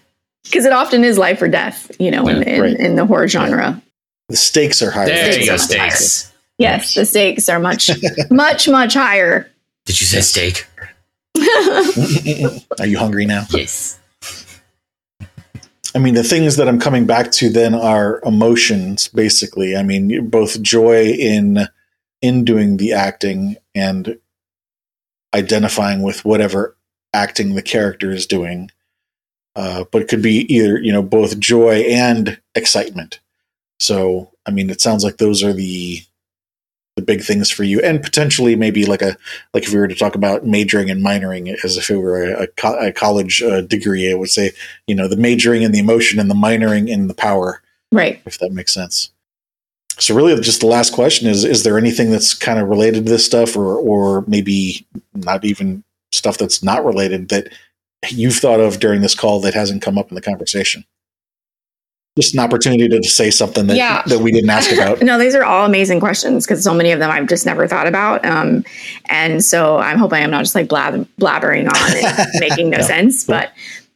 [0.44, 2.76] because it often is life or death, you know, in, Yeah, in, right.
[2.78, 3.82] in the horror genre.
[4.28, 5.06] The stakes are higher.
[5.06, 5.90] there stakes you go, are much higher.
[5.90, 6.32] steaks.
[6.58, 7.90] Yes, the stakes are much,
[8.30, 9.50] much, much higher.
[9.84, 10.68] Did you say steak?
[12.78, 13.46] Are you hungry now?
[13.50, 13.98] Yes.
[15.94, 19.76] I mean, the things that I'm coming back to then are emotions, basically.
[19.76, 21.66] I mean, both joy in
[22.22, 24.18] in doing the acting and
[25.34, 26.76] identifying with whatever
[27.14, 28.70] acting the character is doing.
[29.56, 33.20] Uh, but it could be either, you know, both joy and excitement.
[33.80, 36.02] So, I mean, it sounds like those are the
[37.10, 39.16] big things for you, and potentially maybe like a
[39.54, 42.46] like if we were to talk about majoring and minoring as if it were a,
[42.64, 44.52] a, a college uh, degree, I would say
[44.86, 48.22] you know the majoring in the emotion and the minoring in the power Right.
[48.24, 49.10] if that makes sense
[49.98, 53.10] so really just the last question is is there anything that's kind of related to
[53.10, 55.82] this stuff or or maybe not even
[56.12, 57.48] stuff that's not related that
[58.08, 60.84] you've thought of during this call that hasn't come up in the conversation
[62.16, 64.02] just an opportunity to say something that Yeah.
[64.06, 66.98] that we didn't ask about No, these are all amazing questions because so many of
[66.98, 68.24] them I've just never thought about.
[68.24, 68.64] Um,
[69.08, 72.84] and so I'm hoping I'm not just like blab- blabbering on and making no No.
[72.84, 73.24] sense.
[73.24, 73.52] But,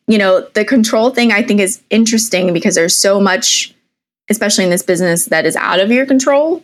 [0.07, 3.75] you know, the control thing I think is interesting because there's so much,
[4.31, 6.63] especially in this business, that is out of your control.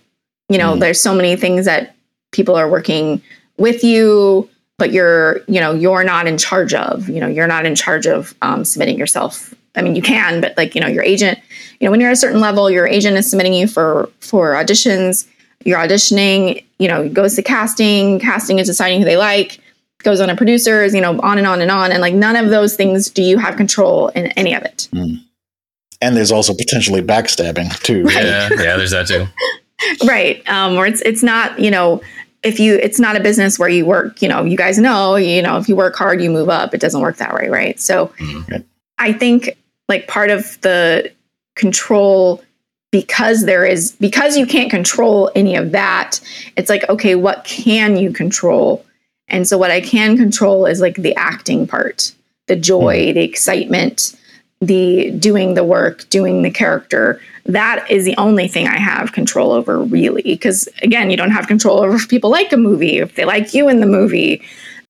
[0.48, 0.80] You know, Mhm.
[0.80, 1.94] there's so many things that
[2.32, 3.22] people are working
[3.58, 4.48] with you,
[4.78, 8.06] but you're, you know, you're not in charge of, you know, you're not in charge
[8.06, 9.52] of um, submitting yourself.
[9.76, 11.38] I mean, you can, but like, you know, your agent,
[11.78, 14.52] you know, when you're at a certain level, your agent is submitting you for for
[14.54, 15.26] auditions.
[15.64, 16.64] You're auditioning.
[16.78, 18.18] You know, goes to casting.
[18.18, 19.60] Casting is deciding who they like.
[20.02, 20.94] Goes on to producers.
[20.94, 21.92] You know, on and on and on.
[21.92, 24.88] And like none of those things do you have control in any of it.
[24.92, 29.26] and there's also potentially backstabbing too Yeah, yeah, there's that too.
[30.06, 32.02] right um or it's it's not you know
[32.42, 35.40] if you it's not a business where you work you know you guys know you
[35.42, 38.08] know if you work hard you move up it doesn't work that way right so
[38.18, 38.64] Mhm.
[38.98, 39.56] I think
[39.90, 41.12] like part of the
[41.56, 42.42] control
[42.90, 46.20] because there is because you can't control any of that
[46.56, 48.84] it's like okay what can you control?
[49.28, 52.14] And so what i can control is like the acting part
[52.46, 53.14] the joy hmm.
[53.14, 54.16] the excitement
[54.60, 57.18] the doing the work doing the character.
[57.46, 61.46] That is the only thing i have control over really because again you don't have
[61.46, 64.42] control over if people like a movie if they like you in the movie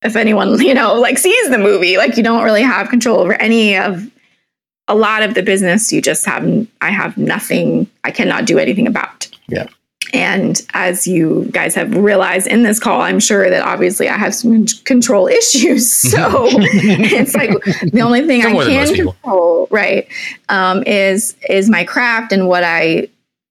[0.03, 3.33] if anyone you know like sees the movie like you don't really have control over
[3.33, 4.11] any of
[4.87, 6.43] a lot of the business you just have
[6.81, 9.67] i have nothing i cannot do anything about Yeah.
[10.13, 14.33] and as you guys have realized in this call i'm sure that obviously i have
[14.35, 17.51] some control issues so it's like
[17.91, 20.07] the only thing No i more than most can control right
[20.49, 23.07] um, is is my craft and what i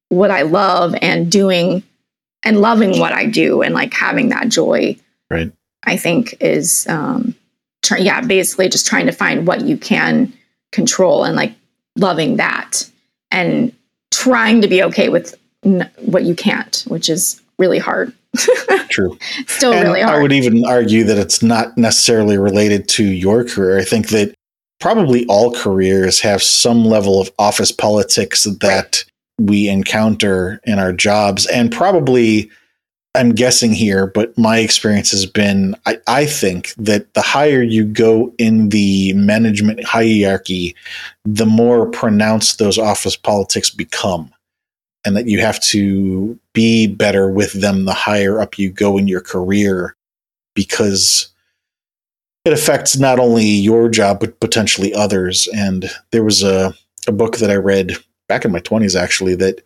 [0.09, 1.83] what i love and doing
[2.43, 4.97] and loving what i do and like having that joy
[5.31, 5.53] Right.
[5.85, 7.35] i think is um
[7.83, 10.33] try, yeah basically just trying to find what you can
[10.73, 11.55] control and like
[11.97, 12.89] loving that
[13.31, 13.75] and
[14.11, 15.35] trying to be okay with
[15.65, 18.13] n- what you can't which is really hard
[18.91, 20.19] true still and really hard.
[20.19, 23.79] I would even argue that it's not necessarily related to your career.
[23.79, 24.35] I think that
[24.79, 29.05] probably all careers have some level of office politics that
[29.39, 31.47] we encounter in our jobs.
[31.47, 32.51] And probably,
[33.15, 37.85] I'm guessing here, but my experience has been I, I think that the higher you
[37.85, 40.77] go in the management hierarchy,
[41.25, 44.33] the more pronounced those office politics become
[45.05, 49.09] and that you have to be better with them the higher up you go in
[49.09, 49.97] your career
[50.55, 51.29] because
[52.45, 55.49] it affects not only your job but potentially others.
[55.55, 56.75] And there was a,
[57.09, 57.97] a book that i read
[58.29, 59.63] back in my 20s actually that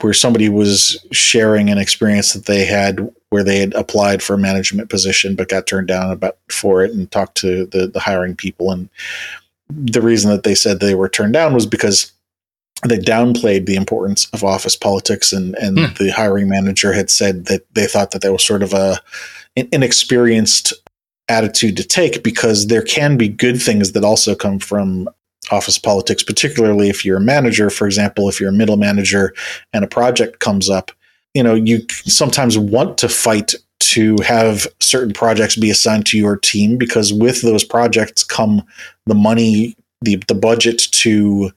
[0.00, 4.38] where somebody was sharing an experience that they had where they had applied for a
[4.38, 8.34] management position but got turned down about for it and talked to the, the hiring
[8.36, 8.88] people and
[9.70, 12.12] the reason that they said they were turned down was because
[12.86, 15.94] they downplayed the importance of office politics and and Hmm.
[15.98, 19.00] the hiring manager had said that they thought that that was sort of a
[19.56, 20.72] an inexperienced
[21.28, 25.08] attitude to take because there can be good things that also come from
[25.50, 29.34] office politics, particularly if you're a manager, for example, if you're a middle manager
[29.72, 30.90] and a project comes up,
[31.34, 36.36] you know, you sometimes want to fight to have certain projects be assigned to your
[36.36, 38.62] team because with those projects come
[39.06, 41.50] the money, the the budget to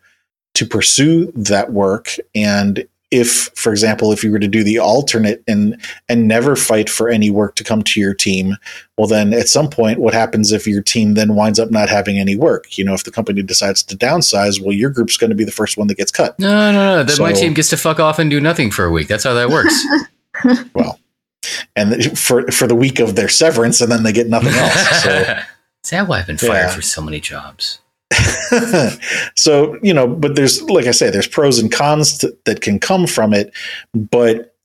[0.54, 2.16] to pursue that work.
[2.36, 5.80] And if for example if you were to do the alternate and
[6.10, 8.56] and never fight for any work to come to your team
[8.98, 12.18] well then at some point what happens if your team then winds up not having
[12.18, 15.36] any work you know if the company decides to downsize well your group's going to
[15.36, 17.70] be the first one that gets cut no no no then so, my team gets
[17.70, 19.86] to fuck off and do nothing for a week that's how that works
[20.74, 21.00] well
[21.76, 25.38] and for for the week of their severance and then they get nothing else so
[25.84, 26.76] Is that why I've been fired yeah.
[26.76, 27.81] for so many jobs?
[29.36, 32.80] so you know but there's like i say there's pros and cons to, that can
[32.80, 33.54] come from it
[33.94, 34.56] but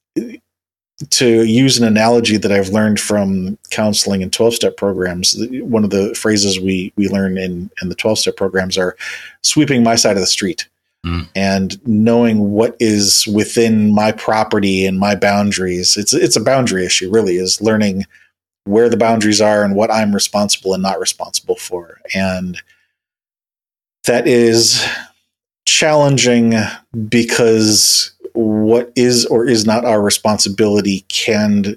[1.10, 6.14] to use an analogy that i've learned from counseling and 12-step programs one of the
[6.14, 8.97] phrases we we learn in in the 12-step programs are
[9.43, 10.68] sweeping my side of the street
[11.05, 11.28] mm.
[11.36, 17.10] and knowing what is within my property and my boundaries it's it's a boundary issue
[17.10, 18.05] really is learning
[18.64, 22.60] where the boundaries are and what i'm responsible and not responsible for and
[24.06, 24.84] that is
[25.66, 26.54] challenging
[27.08, 31.76] because what is or is not our responsibility can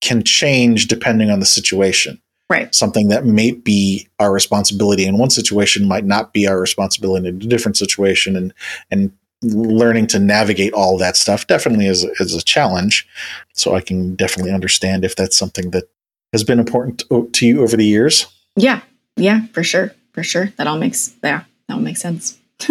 [0.00, 2.20] can change depending on the situation.
[2.50, 2.74] Right.
[2.74, 7.36] Something that may be our responsibility in one situation might not be our responsibility in
[7.36, 8.52] a different situation and
[8.90, 9.12] and
[9.42, 13.08] learning to navigate all that stuff definitely is, is a challenge.
[13.54, 15.84] So I can definitely understand if that's something that
[16.32, 18.26] has been important to you over the years.
[18.56, 18.82] Yeah.
[19.16, 19.92] Yeah, for sure.
[20.12, 20.52] For sure.
[20.56, 22.38] That all makes yeah, that would make sense.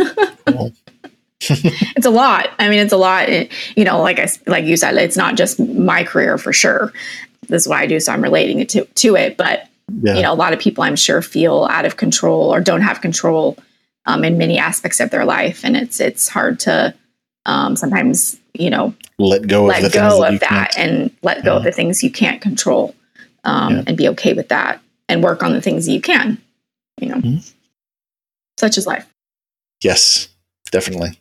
[1.39, 2.49] it's a lot.
[2.59, 3.27] I mean, it's a lot.
[3.27, 6.93] It, you know, like I like you said, it's not just my career for sure.
[7.47, 9.37] This is what I do, so I'm relating it to to it.
[9.37, 9.67] But
[10.03, 10.17] yeah.
[10.17, 13.01] you know, a lot of people I'm sure feel out of control or don't have
[13.01, 13.57] control
[14.05, 16.93] um, in many aspects of their life, and it's it's hard to
[17.47, 21.53] um, sometimes you know let go let of go that of that and let go
[21.53, 21.57] yeah.
[21.57, 22.93] of the things you can't control
[23.45, 23.83] um, yeah.
[23.87, 24.79] and be okay with that
[25.09, 26.39] and work on the things you can.
[26.99, 27.15] You know.
[27.15, 27.57] Mm-hmm
[28.57, 29.11] such is life.
[29.81, 30.29] Yes,
[30.71, 31.19] definitely.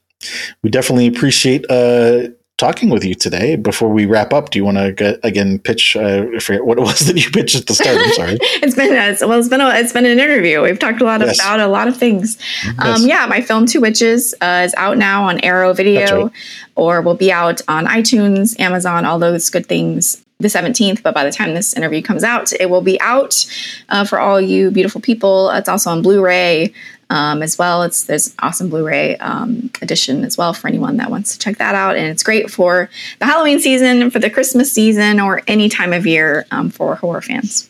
[0.63, 2.29] We definitely appreciate uh,
[2.59, 3.57] talking with you today.
[3.57, 5.97] Before we wrap up, do you want to again pitch?
[5.97, 7.97] Uh, I forget what it was that you pitched at the start.
[7.97, 8.39] I'm sorry.
[8.41, 10.63] it's been uh, well, it's been a, it's been an interview.
[10.63, 11.41] We've talked a lot yes.
[11.41, 12.37] about a lot of things.
[12.65, 13.01] Yes.
[13.01, 16.33] Um, yeah, my film Two Witches uh, is out now on Arrow Video, right.
[16.77, 21.25] or will be out on iTunes, Amazon, all those good things the 17th, but by
[21.25, 23.47] the time this interview comes out, it will be out
[23.91, 25.51] uh, for all you beautiful people.
[25.51, 26.75] It's also on Blu ray
[27.11, 27.83] um, as well.
[27.83, 31.75] It's there's awesome Blu-ray um, edition as well for anyone that wants to check that
[31.75, 32.89] out, and it's great for
[33.19, 37.21] the Halloween season, for the Christmas season, or any time of year um, for horror
[37.21, 37.69] fans.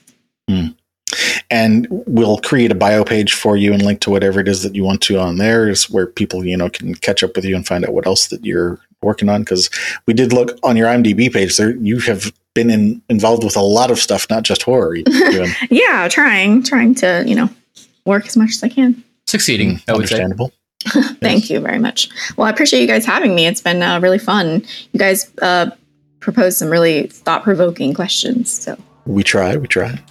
[0.48, 0.76] Mm.
[1.51, 4.76] And we'll create a bio page for you and link to whatever it is that
[4.76, 7.56] you want to on there, is where people you know can catch up with you
[7.56, 9.40] and find out what else that you're working on.
[9.40, 9.70] Because
[10.06, 13.60] we did look on your IMDb page there, you have been in, involved with a
[13.60, 14.97] lot of stuff, not just horror.
[15.70, 17.48] yeah, trying, trying to you know
[18.05, 19.77] work as much as I can succeeding.
[19.77, 20.52] Mm, understandable.
[21.20, 21.51] Thank yes.
[21.51, 22.09] you very much.
[22.36, 23.47] Well, I appreciate you guys having me.
[23.47, 24.64] It's been uh, really fun.
[24.93, 25.70] You guys uh,
[26.20, 28.51] proposed some really thought provoking questions.
[28.51, 29.56] So we try.
[29.56, 29.98] We try.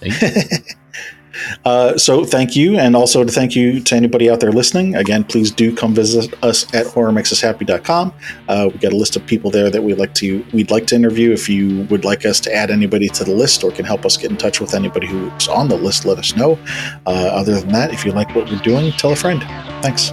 [1.64, 4.94] Uh, so thank you, and also to thank you to anybody out there listening.
[4.94, 8.12] Again, please do come visit us at horrormakesushappy.com.
[8.48, 10.94] Uh, we got a list of people there that we'd like to we'd like to
[10.94, 11.32] interview.
[11.32, 14.16] If you would like us to add anybody to the list or can help us
[14.16, 16.58] get in touch with anybody who's on the list, let us know.
[17.06, 19.42] Uh, other than that, if you like what we're doing, tell a friend.
[19.82, 20.12] Thanks.